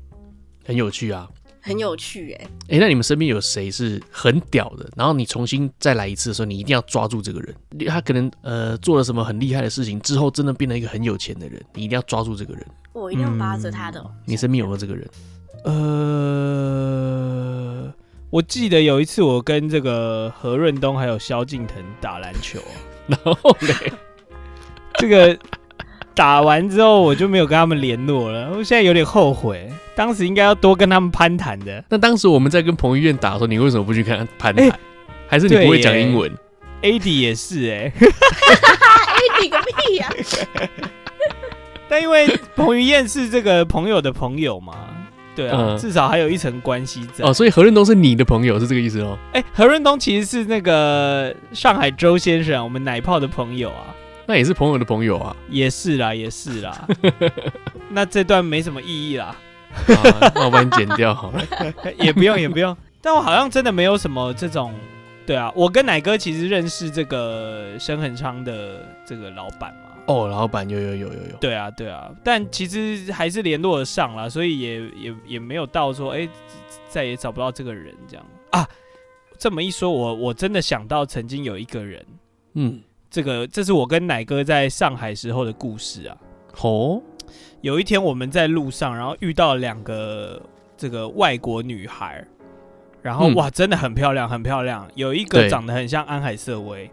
[0.65, 1.29] 很有趣啊，
[1.65, 2.51] 很有趣哎、欸。
[2.69, 4.87] 哎、欸，那你们身边有谁是很屌的？
[4.95, 7.55] 然后你重新再来一次的时候，你一定要抓住这个人。
[7.89, 12.63] 他可能呃做了什么很厉害的事情之后，真的变成一个很有钱的人，你一定要抓住这个人。
[12.93, 14.17] 我一定要扒着他的、哦嗯。
[14.27, 15.09] 你身边有没有这个人？
[15.65, 15.73] 呃，
[18.29, 22.61] 我记得有一次我跟这个何润东还有萧敬腾打篮球，
[23.09, 23.91] 然后嘞，
[24.99, 25.39] 这个
[26.15, 31.83] 打完之后我就没有跟他们联络了，我现在有点后悔，当时应该要多跟他们攀谈的。
[31.89, 34.69] 那当时我们在跟彭于晏打的时候，你为什么不去跟他攀谈？
[34.69, 34.79] 欸、
[35.27, 36.31] 还是你不会讲英文
[36.83, 37.93] ？AD 也是哎、欸、
[39.41, 40.69] ，AD 个屁呀、啊！
[41.89, 44.75] 但因为彭于晏是这个朋友的朋友嘛。
[45.37, 49.19] 对啊，嗯、至少还有一层关系在哦，所以何润东是你的朋友，是这个意思哦。
[49.33, 53.91] 哎、欸，何润东其实是那个上海周先生，我们奶泡的朋友啊。
[54.27, 55.37] 那也是朋友的朋友啊。
[55.49, 56.89] 也是啦，也是啦。
[57.91, 59.37] 那这段没什么意义啦。
[59.87, 61.43] 啊、那我帮你剪掉好了。
[61.99, 62.77] 也不用，也不用。
[63.01, 64.73] 但我好像真的没有什么这种。
[65.27, 69.91] 对啊，我跟奶哥其实认识这个生恒昌的这个老板嘛。
[70.07, 76.31] 哦，老板有有有有有，对啊对啊，但其实还是联络得上了，所以也也也没有到说，哎、欸，
[76.91, 78.69] 再也找不到这个人这样啊。
[79.39, 82.07] 这么一说，我我真的想到曾经有一个人，
[82.53, 82.83] 嗯，
[83.15, 86.17] 这个这是我跟奶哥在上海时候的故事啊。
[86.63, 87.01] 哦，
[87.61, 90.43] 有一天我们在路上，然后遇到两个
[90.77, 92.27] 这个外国女孩，
[93.03, 96.91] 然后、嗯、哇，真的很漂亮，很漂亮，有一个长得很像安海瑟薇。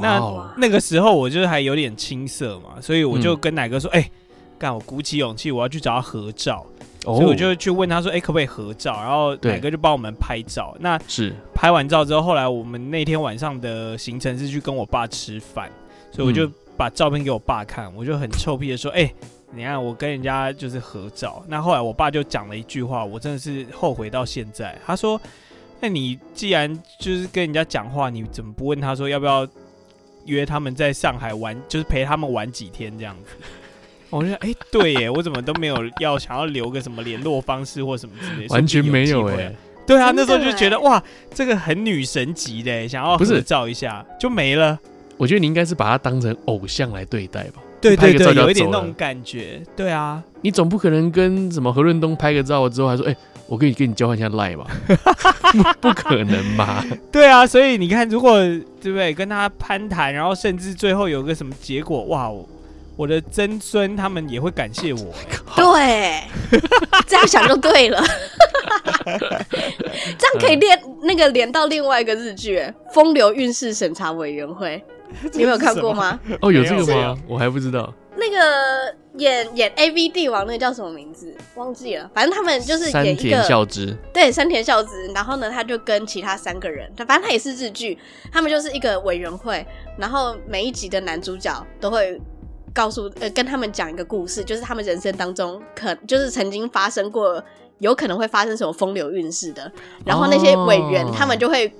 [0.00, 4.10] 那.那个时候我就是还有点青涩嘛，所以我就跟奶哥说：“哎、嗯，
[4.58, 6.64] 干、欸，我鼓起勇气，我要去找他合照。
[7.06, 7.16] Oh.
[7.16, 10.76] 所以我就去问他说：‘哎、欸，可不可以合照？’然后奶哥就帮我们拍照。
[10.80, 15.70] 那是拍完照之后，后来我们那天晚上的行程是去跟我爸吃饭，
[16.12, 19.14] 所以我就把照片给我爸看，我就很臭屁的说：‘哎、欸，
[19.52, 24.78] 你看我跟人家就是合照。’那后来我爸就讲了一句话，我真的是后悔到现在。
[24.84, 25.20] 他说
[25.80, 29.46] ：‘那你既然就是跟人家讲话，你怎么不问他说要不要？’
[30.26, 33.32] 约他们在上海玩，就是陪他们玩几天这样子。
[34.10, 39.52] 我就说，哎、欸，对耶，我怎么都没有要想要留个什么联络方式或什么之类的，完全没有哎。
[39.86, 41.02] 对啊，那时候就觉得哇，
[41.34, 44.78] 这个很女神级的，想要合照一下就没了。
[45.16, 47.60] 我觉得你应该是把他当成偶像来对待吧。
[47.80, 49.62] 对对对，有一点那种感觉。
[49.74, 53.16] 对啊，你总不可能跟什么何润东拍个照之后还说，哎、欸。
[53.50, 54.64] 我可以跟你交换一下赖吧？
[55.82, 56.86] 不可能吧？
[57.10, 58.38] 对啊，所以你看，如果
[58.80, 62.30] 对不对，跟他攀谈，然后甚至最后有个什么结果，哇，
[63.00, 65.14] 我的曾孙他们也会感谢我。
[65.56, 66.22] 对，
[67.06, 67.98] 这样想就对了。
[70.18, 72.58] 这样可以连那个连到另外一个日剧
[72.92, 74.84] 《风流韵事审查委员会》，
[75.32, 76.20] 你有没有看过吗？
[76.42, 77.16] 哦，有这个吗？
[77.26, 77.90] 我还不知道。
[78.16, 81.34] 那个演演 A V 帝王那个叫什么名字？
[81.54, 82.10] 忘记了。
[82.12, 85.06] 反正他们就是演一个山田孝之，对，山田孝之。
[85.14, 87.96] 然后呢，他就跟其他三个人，反正他也是日剧，
[88.30, 89.66] 他们就是一个委员会。
[89.96, 92.20] 然后每一集的男主角都会
[92.74, 97.42] 告诉呃，跟他们讲一个故事，就是他们人生当中可就是曾经发生过，
[97.78, 99.70] 有可能会发生什么风流韵事的。
[100.04, 101.72] 然后那些委员、哦、他们就会。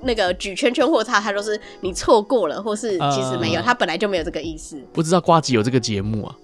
[0.00, 4.80] 那个举圈圈或叉，他都是你错过了，或是其实没有，呃、他本来就没有这个意思。
[4.92, 6.36] 不知道瓜吉有这个节目啊？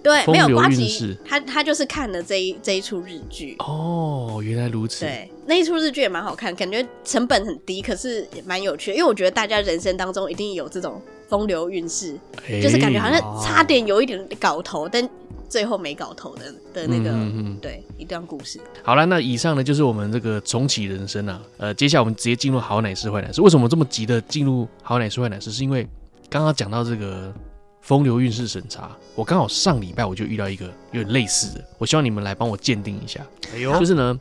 [0.00, 3.56] 对，没有瓜吉，他他就是看了这一这一出日剧。
[3.58, 5.04] 哦，原来如此。
[5.04, 8.96] 对，那一出日剧也蛮好看，感觉成本很低，可是也蛮有趣的。
[8.96, 12.18] 因为我觉得大家人生当中一定有这种风流韵事，
[12.48, 15.08] 欸、就是感觉好像差点有一点搞头，但。
[15.48, 18.60] 最后没搞头的的那个，嗯嗯对一段故事。
[18.84, 21.42] 好了，那以上呢就是我们这个重启人生啊。
[21.56, 23.42] 呃，接下来我们直接进入好奶师坏奶师。
[23.42, 25.50] 为什么这么急的进入好奶师坏奶师？
[25.50, 25.84] 是因为
[26.28, 27.34] 刚刚讲到这个
[27.80, 33.26] 风流韵事审查，我刚好上礼拜我就遇到一个有点类似的，我希望你们来帮我鉴定一下。
[33.52, 34.16] 哎呦，就是呢，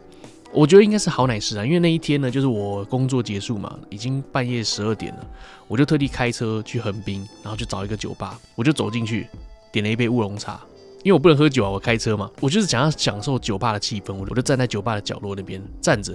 [0.52, 5.28] 我觉得应该是好奶师啊，因为那一天呢，就是我工作结束嘛，已经半夜十二点了，
[5.68, 9.28] 我就特地开车去横滨，然后去找一个酒吧，我就走进去，
[9.72, 10.60] 点了一杯乌龙茶。
[11.04, 16.14] 因为我不能喝酒啊，我开车嘛，我就是想要享受酒吧的气氛，我就站在酒吧的角落那边站着，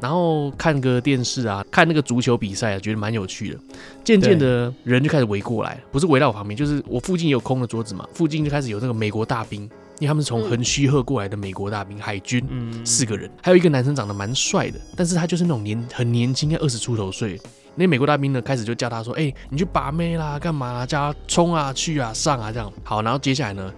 [0.00, 3.58] 然后看个电视啊，看那个足球比赛啊，觉得蛮有趣的。
[4.02, 9.68] 渐渐的人就开始围过来，不是围到我旁边，就是我附近有空的桌子嘛，附近就开始有那个美国大兵，
[9.98, 17.40] 因为他们是从横须贺过来的美国大兵，海军，嗯四个人，还有一个男生长得蛮帅的，但是他就是那种年很年轻，要二十出头岁。
[17.74, 20.86] 那美国大兵呢，开始就叫他说：“哎，你去把妹啦，干嘛啦？
[20.86, 23.72] 叫他冲啊，去啊，上啊，这样。”好，然后接下来呢？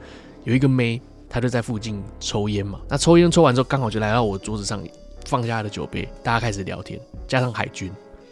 [0.44, 2.80] 有一个妹她就在附近抽烟嘛。
[2.88, 4.80] 那抽烟抽完之后，刚好就来到我桌子上，
[5.26, 7.90] 放下他的酒杯，大家开始聊天，加上海军。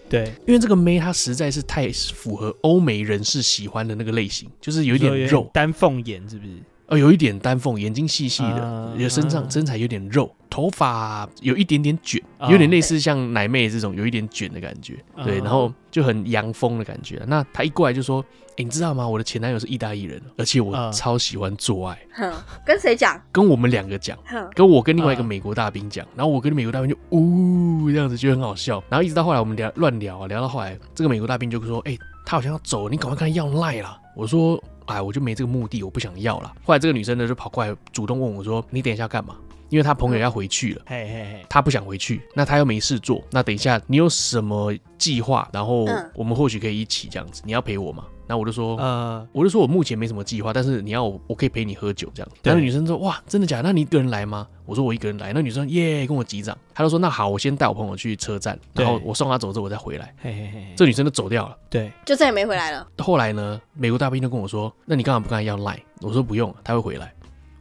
[0.08, 6.52] 对，因为这个妹她实在是太符合欧美人士喜欢的那个类型，就是有一点肉，丹凤眼是不是？
[6.88, 17.20] 哦，有一点丹凤，眼睛细细的，也、uh, 身上身材有点肉，头发有一点点卷，uh, 有点类似像奶妹这种有一点卷的感觉，uh, 对，然后就很洋风的感觉。
[17.26, 18.24] 那他一过来就说
[18.56, 19.08] ：“哎，你知道吗？
[19.08, 21.98] 我的前男友是意大利人，而且我超喜欢做爱。
[22.16, 22.32] Uh,
[22.64, 23.20] 跟谁讲？
[23.32, 24.16] 跟我们两个讲，
[24.54, 26.06] 跟我跟另外一个美国大兵讲。
[26.14, 28.80] 然后我跟美国大兵就呜这样子，就很好笑。
[28.88, 34.62] 然后一直到后来我们聊乱聊啊，聊到后来，这个美国大兵就说：“哎，他好像要走，你赶快跟他要赖了。”我说。
[34.86, 36.52] 哎，我就没这个目的，我不想要了。
[36.64, 39.36] 后来这个女生呢就跑过来主动问我说：“你等一下干嘛？”
[39.68, 45.48] 因为她朋友要回去了，嘿嘿嘿，她不想回去，那她又没事做，那等一下你有什么计划？
[45.52, 45.84] 然后
[46.14, 48.04] 我们或许可以一起这样子，你要陪我吗？
[48.26, 52.28] 然后我就说，呃，我就说我目前没什么计划，但是你要我，我可以陪你喝酒这样。
[52.42, 53.62] 然后女生说，哇，真的假的？
[53.64, 54.46] 那你一个人来吗？
[54.64, 55.32] 我说我一个人来。
[55.32, 56.56] 那女生耶，跟我击掌。
[56.74, 60.12] 她就说，那好，我先带我朋友去车站，然后我送她走之后我再回来。
[60.20, 62.86] 嘿嘿嘿，这女生就走掉了，对，就再也没回来了。
[62.98, 65.80] 后来呢，美国大兵就跟我说，那你干嘛不跟他要赖？
[66.00, 67.12] 我说不用，他会回来。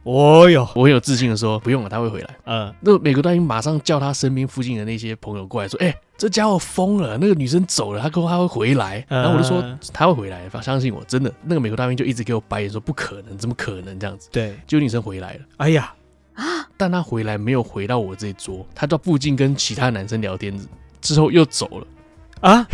[0.02, 2.36] 哦哟，我很有自信的说，不用了，他会回来。
[2.44, 9.04] 嗯，那美国大兵马上叫他身边附近的那些朋友过来说，哎、欸，这家伙疯了，那个女生走了，他说他会回来。
[9.08, 9.62] 然后我就说
[9.92, 11.32] 他会回来，相信我，真的。
[11.42, 14.28] 那个美国大兵就一直给我白眼说不可能，怎么可能这样子？
[14.32, 15.40] 对，就女生回来了。
[15.58, 15.92] 哎呀
[16.34, 16.68] 啊！
[16.76, 20.58] 但他回来没有回到我这一桌，他到附近跟其他男生聊天
[21.00, 21.86] 之后又走了。
[22.40, 22.66] 啊？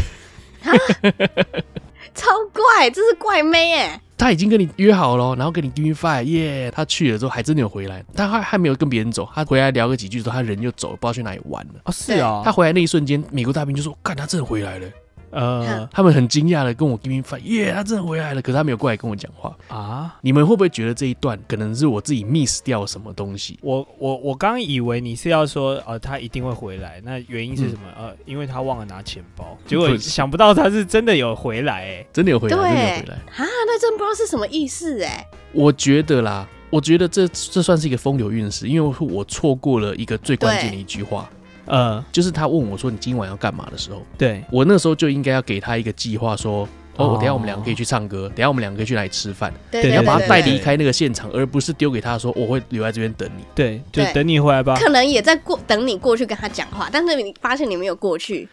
[2.14, 4.01] 超怪，这是怪妹哎！
[4.22, 6.70] 他已经跟你约好了，然后跟你 give me five，耶！
[6.70, 11.80] 他去了之后还真的有回来，他还还没有跟别人走，他回来聊个几句之后，他人就走了，不知道去哪里玩了。
[11.86, 14.86] 哦，是啊，他回来那一瞬间，美国大兵就说：“看他真的回来了。”
[15.32, 18.42] 呃，他们很惊讶的跟我 give me five，耶，他真的回来了。
[18.42, 20.14] 可是他没有过来跟我讲话啊。
[20.20, 23.58] 你们会不会觉得这一段可能是我自己 miss 掉什么东西？
[23.62, 27.80] 我我我刚以为你是要说，呃，他一定会回来，那原因是什么？
[27.98, 29.56] 嗯、呃，因为他忘了拿钱包。
[29.66, 33.48] 结果想不到他是真的有回来，哎，真的有回来，真的有回来啊！
[33.66, 35.26] 那真不知道是什么意思，哎。
[35.52, 41.30] 我觉得啦，我觉得这这算是一个风流韵事，因为我错过了一个最关键的一句话。
[41.64, 54.74] 呃，就是他问我说：“你今晚要干嘛？”的时候，对我那时候就应该要给他一个计划，说：“哦，等下我们两个可以去唱歌，等下我们两个可以去哪里吃饭。”对，你要把他带离开那个现场，而不是丢给他说：“我会留在这边等你。”对，就等你回来吧。
[54.76, 58.48] 可能也在过等你过去跟他讲话，但是你发现你没有过去，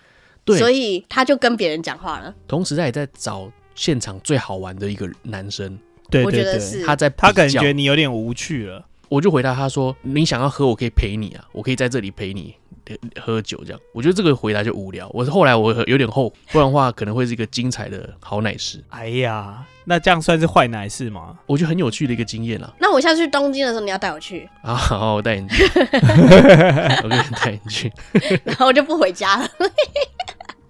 [0.46, 2.34] 对，所以他就跟别人讲话了。
[2.48, 5.78] 同时，他也在找现场最好玩的一个男生。
[6.12, 8.84] 对，我觉得是他在，他感觉你有点无趣了。
[9.10, 12.56] 我就回答他说：“你想要喝，我可以陪你啊，我可以在这里陪你。”
[13.22, 15.08] 喝酒这样，我觉得这个回答就无聊。
[15.14, 18.84] 我是后来我有点后，不然的话可能会是一个精彩的好奶事。
[18.90, 21.38] 哎呀，那这样算是坏奶事吗？
[21.46, 22.74] 我觉得很有趣的一个经验啦。
[22.80, 24.74] 那我下次去东京的时候，你要带我去啊？
[24.74, 25.64] 好，我带你去，
[27.04, 27.94] 我给你带你去，
[28.44, 29.48] 然后我就不回家了。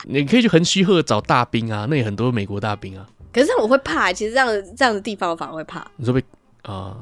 [0.04, 3.08] 你可以去横须贺找大兵啊，那里很多美国大兵啊。
[3.32, 5.90] 可是我会怕，其实这样这样的地方我反而会怕。
[5.96, 6.22] 你说被
[6.64, 6.98] 啊？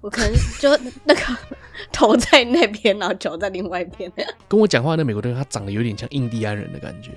[0.00, 0.70] 我可能就
[1.04, 1.20] 那个
[1.92, 4.10] 头在那边，然后脚在另外一边。
[4.46, 7.10] 跟我讲话的那美国人，他长得有点像印第安人的感觉。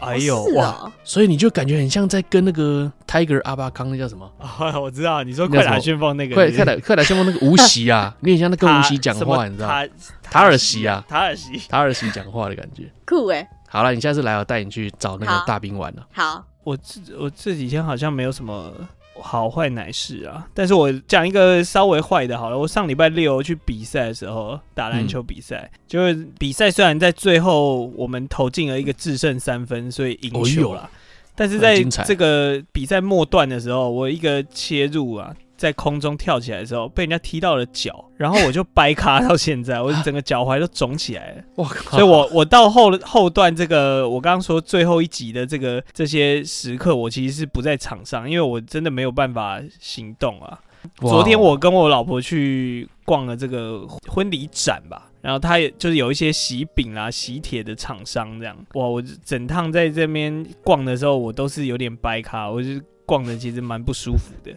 [0.00, 0.92] 哎呦、哦、哇！
[1.02, 4.30] 所以你就感觉很像在跟那个 Tiger 阿巴康，那叫什么？
[4.38, 9.82] 啊， 我知道，你说快打旋风那个，快快打快打旋风那个吴锡啊， 你很像在跟吴锡讲话，你知道吗？
[10.22, 13.48] 塔尔西啊，塔尔西，塔尔西讲话的感觉，酷哎、欸！
[13.68, 16.06] 好了，你下次来我带你去找那个大兵玩了。
[16.12, 18.72] 好，我这我这几天好像没有什么。
[19.20, 22.58] 好坏乃是啊，但是我讲一个稍微坏的，好了。
[22.58, 30.88] 我上礼拜六去比赛的时候，打篮球比赛，嗯、就是比赛虽然在最后我们投进了一个制胜三分，所以赢球了，哦、
[31.34, 35.34] 但是在这个比赛末段的时候，我一个切入啊。
[35.64, 41.64] 在空中跳起来的时候，被人家踢到了脚，然后我就掰咖到现在，我整个脚踝都肿起来了。
[41.90, 50.60] 所以我我到后后段这个，我刚刚说最后一集的这个这些时刻，我其实是不在场上，因为我真的没有办法行动啊。
[50.96, 58.54] 昨天我跟我老婆去逛了这个婚礼展吧，然后他也就是有一些喜饼啊、喜帖的厂商这样。
[58.74, 62.68] 哇，我整趟在这边逛的时候，我都是有点掰咖，我就
[63.06, 64.54] 逛的其实蛮不舒服的。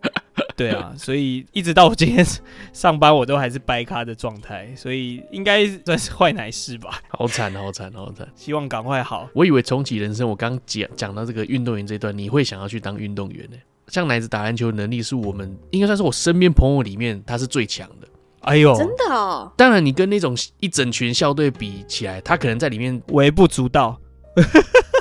[0.58, 2.26] 对啊，所以一直到我今天
[2.74, 7.00] 上班，我都还是掰咖的状态，所以应该算是坏奶事吧。
[7.10, 8.28] 好惨，好惨，好惨！
[8.36, 9.30] 希望赶快好。
[9.34, 13.58] 我以为重启人生，我刚讲讲到这个运动员这一段，你会想要去当运动员呢？
[13.90, 18.08] 像奶子打篮球能力是我们应该算是我身边朋友里面他是最强的。
[18.42, 19.52] 哎呦，真的哦！
[19.56, 24.00] 当然，你跟那种一整群校队比起来，他可能在里面微不足道。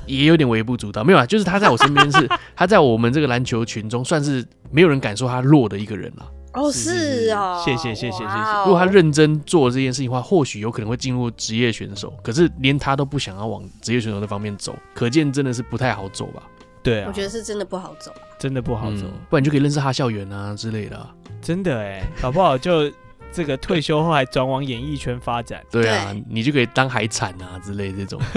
[0.07, 6.29] 也有点微不足道，没有啊，就是他在我身边是， 他在我们这个篮球群中算是没有人敢说他弱的一个人了。
[6.55, 8.25] 哦，是哦，谢谢谢谢谢谢。
[8.25, 12.15] 哦、如果他认真做这件事情的话，或许有可能会进入职业选手。
[12.23, 16.43] 可是连他都不想要往职业选手的方面走，可见真的是不太好走吧？
[16.83, 19.03] 对啊，我觉得是真的不好走，真的不好走。
[19.05, 21.13] 嗯、不然你就可以认识哈校园啊之类的、啊。
[21.43, 22.91] 真的哎，搞不好就
[23.37, 25.63] 这个退休后还转往演艺圈发展。
[25.71, 28.19] 对啊，对你就可以当海产啊之类的这种。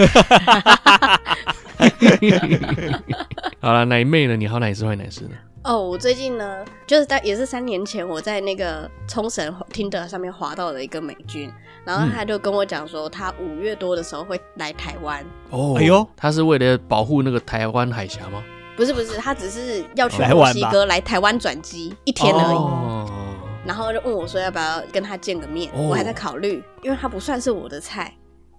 [3.62, 4.36] 好了，奶妹呢？
[4.36, 5.30] 你好奶师坏奶师呢？
[5.64, 11.50] 哦，我最近呢，就是在也是三年前，我在那个冲绳 Tinder 上面滑到了一个美军，
[11.84, 15.24] 然后他就跟我讲说，他五月多的时候会来台湾。
[15.48, 18.42] 哦，哎呦，他是为了保护那个台湾海峡吗？
[18.76, 22.56] 不是不是，他只是要去墨西哥来台湾转机一天而已。
[22.56, 23.29] 哦，
[23.64, 28.12] 然后就问我说要不要跟他见个面，哦，我还在考虑，因为他不算是我的菜。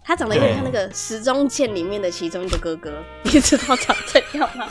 [0.04, 2.92] 他长得有点像那个《时钟剑》里面的其中一个哥哥，
[3.22, 4.68] 你知道长这样吗？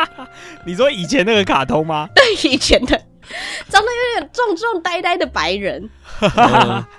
[0.64, 2.08] 你说以前那个卡通吗？
[2.16, 2.96] 对，以前的，
[3.68, 5.88] 长得有点壮壮呆呆的白人。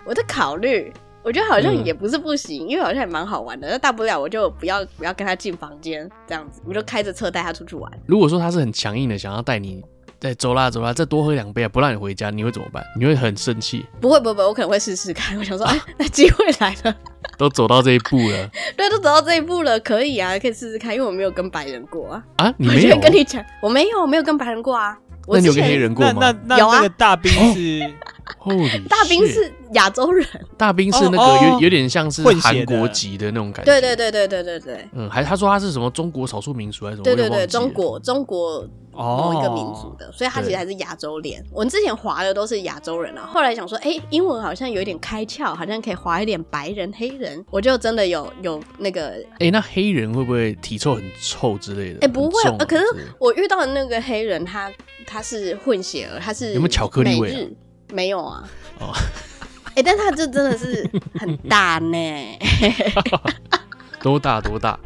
[0.06, 0.94] 我在考虑，
[1.24, 3.68] 我觉得好像也不是不行，嗯、因为好像也蛮好玩的。
[3.68, 7.92] 那大不了我就不要不要跟他进房间这样子，我就开着车带他出去玩。
[8.06, 9.84] 如果说他是很强硬的，想要带你。
[10.24, 11.68] 对，走啦走啦，再多喝两杯啊！
[11.68, 12.82] 不让你回家，你会怎么办？
[12.98, 13.86] 你会很生气？
[14.00, 15.36] 不会不会不会，我可能会试试看。
[15.38, 16.96] 我想说，哎、啊，那机会来了，
[17.38, 18.50] 都走到这一步了。
[18.78, 22.24] 对，都走到这一步了，可以啊，可以试试看，因为我没有跟白人过啊。
[22.38, 22.98] 啊，你没有？
[23.02, 24.98] 跟你讲，我没有，我没有跟白人过啊。
[25.28, 26.22] 那你有跟黑人过吗？
[26.22, 26.78] 那那那有啊。
[26.78, 27.94] 那个大兵是。
[28.90, 30.26] 大兵是亚洲人，
[30.58, 33.72] 大兵是那个有有点像是韩国籍的那种感觉。
[33.72, 34.88] 对对对对对对对。
[34.94, 37.04] 嗯，还他说他是什么中国少数民族还是什么？
[37.04, 41.44] 对对对，中国中国某一个民族的，所以他其实还是亚洲脸。
[41.52, 49.16] 我们之前划的都是亚洲人啊，后来想说，哎，英文好像有一点开窍，好像可以划一点白人、黑人，我就真的有有那个。
[49.40, 52.00] 哎，那黑人会不会体臭很臭之类的？
[52.02, 52.84] 哎，不会，可是
[53.20, 54.72] 我遇到的那个黑人，他
[55.08, 57.50] 他是混血儿，他是有没有巧克力味？
[57.92, 58.50] 没有啊，
[58.80, 58.94] 哦，
[59.76, 60.90] 哎，但他这真的是
[61.20, 62.40] 很大呢，
[64.02, 64.80] 多大多大？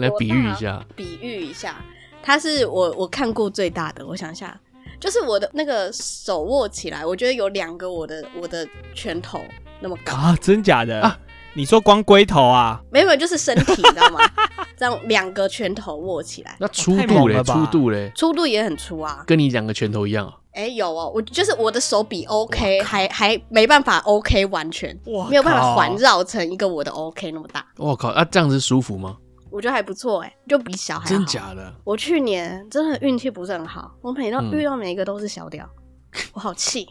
[0.00, 1.76] 来比喻一下，比喻一下，
[2.22, 4.58] 他是我我看过最大的，我想一下，
[4.98, 9.40] 就是我的那个手握起来，我觉得有两个我的我的拳头
[9.80, 10.14] 那么高。
[10.16, 11.00] 啊，真假的？
[11.00, 11.18] 啊？
[11.56, 12.78] 你说光龟头啊？
[12.92, 14.20] 没有没有，就是身体，你知道吗？
[14.76, 17.42] 这样两个拳头握起来，那粗度嘞？
[17.42, 18.12] 粗度嘞？
[18.14, 20.34] 粗度也很粗啊，跟你两个拳头一样啊。
[20.52, 27.66] 哎、欸，有哦，我就是我的手比 OK，还还没办法 OK 完全，哇，没有办法环绕成一个我的 OK 那么大。
[27.78, 29.16] 我靠，那、啊、这样子舒服吗？
[29.50, 31.08] 我觉得还不错，哎，就比小孩好。
[31.08, 31.72] 真假的？
[31.84, 35.66] 我去年真的运气不是很好，我每到遇到每一个都是小屌，
[36.12, 36.86] 嗯、我好气。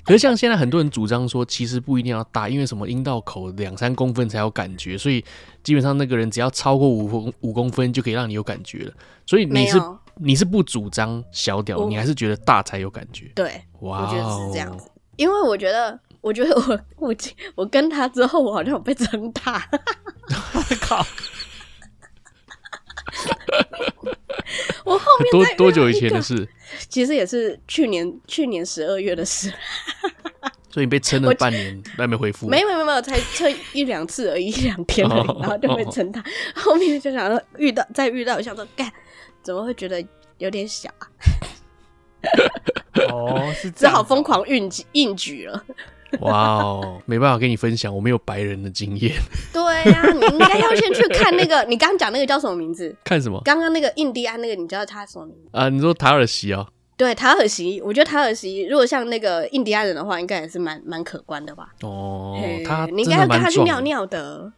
[0.04, 5.24] 可是像现在很多人主张说，其实不一定要大，因为什么阴道口两三公分才有感觉，所以
[5.62, 8.92] 基本上那个人只要超过五公五公分就可以让你有感觉了。
[9.26, 9.80] 所以你是。
[10.16, 13.32] 你是不主张小屌，你还是觉得大才有感觉？
[13.34, 17.14] 对，哇 Wow，我觉得是这样子，因为我觉得，我觉得我我
[17.56, 19.68] 我跟他之后，我好像有被撑大。
[20.54, 21.04] 我 靠！
[24.84, 26.48] 我后面多多久以前的事？
[26.88, 29.52] 其实也是去年去年十二月的事。
[30.70, 32.48] 所以你被撑了半年，还没回复？
[32.48, 36.22] 没有没有没有，才撑一两次而已，一两天而已，然后就被撑他。
[36.54, 38.92] 后面就想说遇到再遇到，想说干。
[39.42, 40.04] 怎么会觉得
[40.38, 41.06] 有点小啊？
[43.12, 45.64] 哦，是 只好疯狂硬举硬举了。
[46.20, 49.14] 哇哦，没办法跟你分享，我没有白人的经验。
[49.52, 52.94] 对呀、啊，你应该要先去看那个， 你刚刚讲那个叫什么名字？
[53.04, 53.40] 看什么？
[53.44, 55.48] 刚刚那个印第安那个，你知道他什么名字？
[55.52, 56.66] 啊，你说塔尔西哦？
[56.96, 57.80] 对，塔尔西。
[57.84, 61.68] 我觉得塔尔西如果像那个印第安人的话，应该也是蛮蛮可观的吧？
[61.82, 64.52] 哦，他你应该要跟他去尿尿的。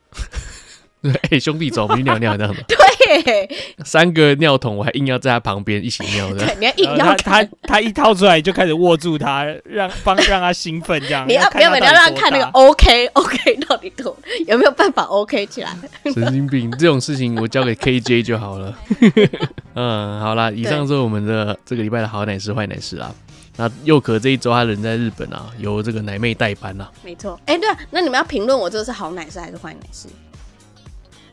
[1.13, 2.63] 对，欸、兄弟走，我们去尿尿这样子。
[2.69, 3.49] 对，
[3.85, 6.45] 三个尿桶，我还硬要在他旁边一起尿的。
[6.59, 11.27] 你要硬要他他，他一掏出来就开始握住他，让帮让他兴奋这样。
[11.29, 14.17] 你要不要你要让他看那个 OK OK 到底多
[14.47, 15.77] 有没有办法 OK 起来？
[16.13, 18.75] 神经病，这种事情我交给 KJ 就好了。
[19.75, 23.13] 嗯，好啦，以上是我们的这个礼拜的好奶师坏奶师啦。
[23.59, 26.91] 那又可这一周他人在日本啊，由这个奶妹代班啊。
[27.03, 30.09] 没错，哎、欸，对啊，那你们要评论我这个是好奶师还是坏奶师？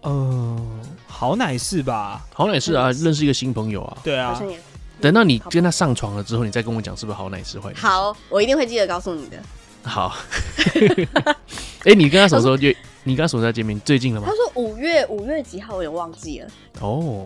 [0.04, 0.58] 呃，
[1.08, 2.26] 好奶是吧？
[2.34, 3.98] 好奶是啊，认识一个新朋友啊。
[4.04, 4.40] 对啊，
[5.02, 7.76] 等到你跟他上床了之后，你再跟我讲是不是好奶是坏奶？
[7.80, 9.38] 好，我一定会记得告诉你的。
[9.84, 10.16] 好。
[10.76, 12.70] 哎、欸，你跟他什么时候就？
[13.06, 13.78] 你跟他什么时候见面？
[13.82, 14.28] 最近了吗？
[14.30, 16.48] 他说五月五月几号，我也忘记了。
[16.80, 17.26] 哦，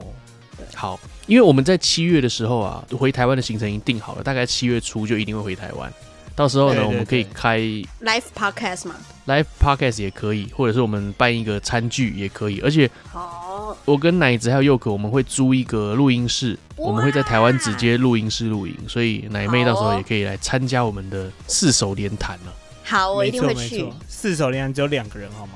[0.73, 5.93] 好，因为我们在七月的时候啊，回台湾的行程已经定好了，大概七月初就一定会回台湾。
[6.37, 8.95] 到时候呢，对对对，我们可以开 live podcast 嘛
[9.25, 22.53] ？Live podcast 也可以，或者是我们办一个餐具也可以，而且我我跟奶子还有佑可，我们会租一个录音室，我们会在台湾直接录音室录音，所以奶妹到时候也可以来参加我们的四手联弹了。
[22.83, 23.91] 好，我一定会去。
[24.07, 25.53] 四手联弹只有两个人，好吗？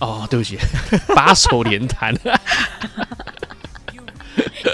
[0.00, 0.58] 哦，对不起，
[1.14, 2.12] 八手联弹。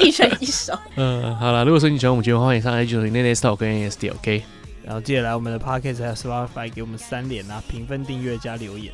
[0.00, 0.72] 一人一首。
[0.96, 4.42] 嗯，好了，如果说你喜欢我们节目，欢迎上 iTunes、Nextdoor 跟 ASD，OK。
[4.84, 8.92] 然后记得来我们的 Podcast 还有 Spotify 给我们三连啊，评分、订阅加留言。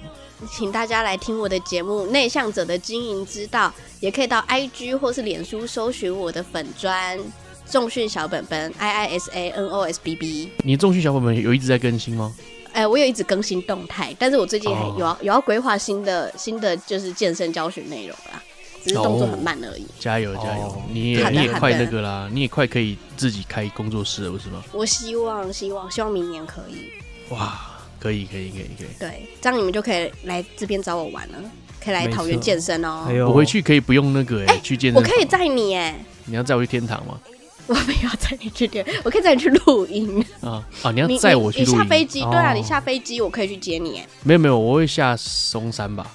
[0.52, 3.69] 请大家来听我的节目《内向者的经营之道》，
[4.01, 7.19] 也可以到 IG 或是脸书搜寻我的粉专
[7.66, 10.52] 重训小本本 I I S A N O S B B。
[10.65, 12.35] 你重训小本本有一直在更新吗？
[12.73, 15.19] 哎、呃，我有一直更新动态，但是我最近还有要、oh.
[15.20, 18.40] 有要规划新的新的就是健身教学内容啦。
[18.83, 19.83] 只是动作很慢而已。
[19.83, 20.77] Oh, 加油加油！Oh.
[20.93, 24.63] 你也你也快那个啦，你也快可以自己开工作室了，不是吗？
[24.73, 26.91] 我希望希望希望明年可以。
[27.33, 27.59] 哇，
[27.99, 28.89] 可以可以可以可以。
[28.99, 31.39] 对，这样你们就可以来这边找我玩了，
[31.85, 33.29] 可以来桃园健身哦、喔。
[33.29, 35.03] 我回去可以不用那个哎、欸欸，去健身。
[35.03, 36.05] 我可以载你哎。
[36.25, 37.19] 你要载我去天堂吗？
[37.67, 40.25] 我没有载你去天， 我可以载你去录音。
[40.41, 40.91] 啊啊！
[40.91, 41.75] 你要载我去录音？
[41.75, 42.23] 你下飞机？
[42.23, 44.07] 对啊，你下飞机我可以去接你哎。
[44.23, 46.11] 没有没有，我会下松山吧。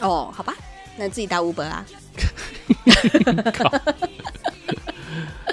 [0.00, 0.54] 哦，好吧，
[0.96, 1.84] 那自己打 Uber 啊。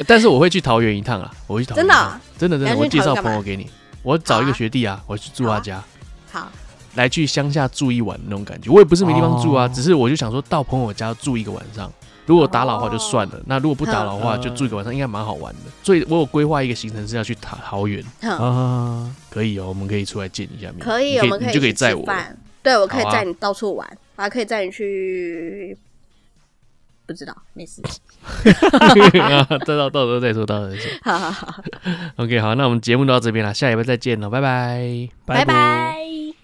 [0.08, 1.86] 但是我会去桃园一趟啊，我会去桃园。
[1.86, 2.12] 真的、哦？
[2.38, 3.70] 真的真的，我介绍朋友给你。
[4.02, 5.84] 我找一个学弟啊，我去住他家。
[6.32, 6.52] 好，好
[6.96, 8.70] 来去乡下住一晚那种感觉。
[8.72, 11.92] 我也不是没地方住啊，哦、只是我就想说到朋友家住一个晚上。
[12.26, 15.72] 如果打扰的话就算了，哦、那如果不打扰的话就住一个晚上，应该蛮好玩的。
[15.84, 20.80] 所以我有规划一个行程是要去桃桃园啊，可以哦，我们可以出来见一下面。
[20.80, 22.06] 可以，可以我们可以你就可以载我。
[22.64, 25.78] 对，我可以载你到处玩，我还可以载你去。
[27.08, 27.82] 不知道，没事。
[29.66, 30.92] 到到到时候再说，到时候再说。
[31.02, 31.64] 好好好。
[32.18, 36.39] OK，好，那我们节目就到这边了，下一拜再见了，拜拜，拜拜。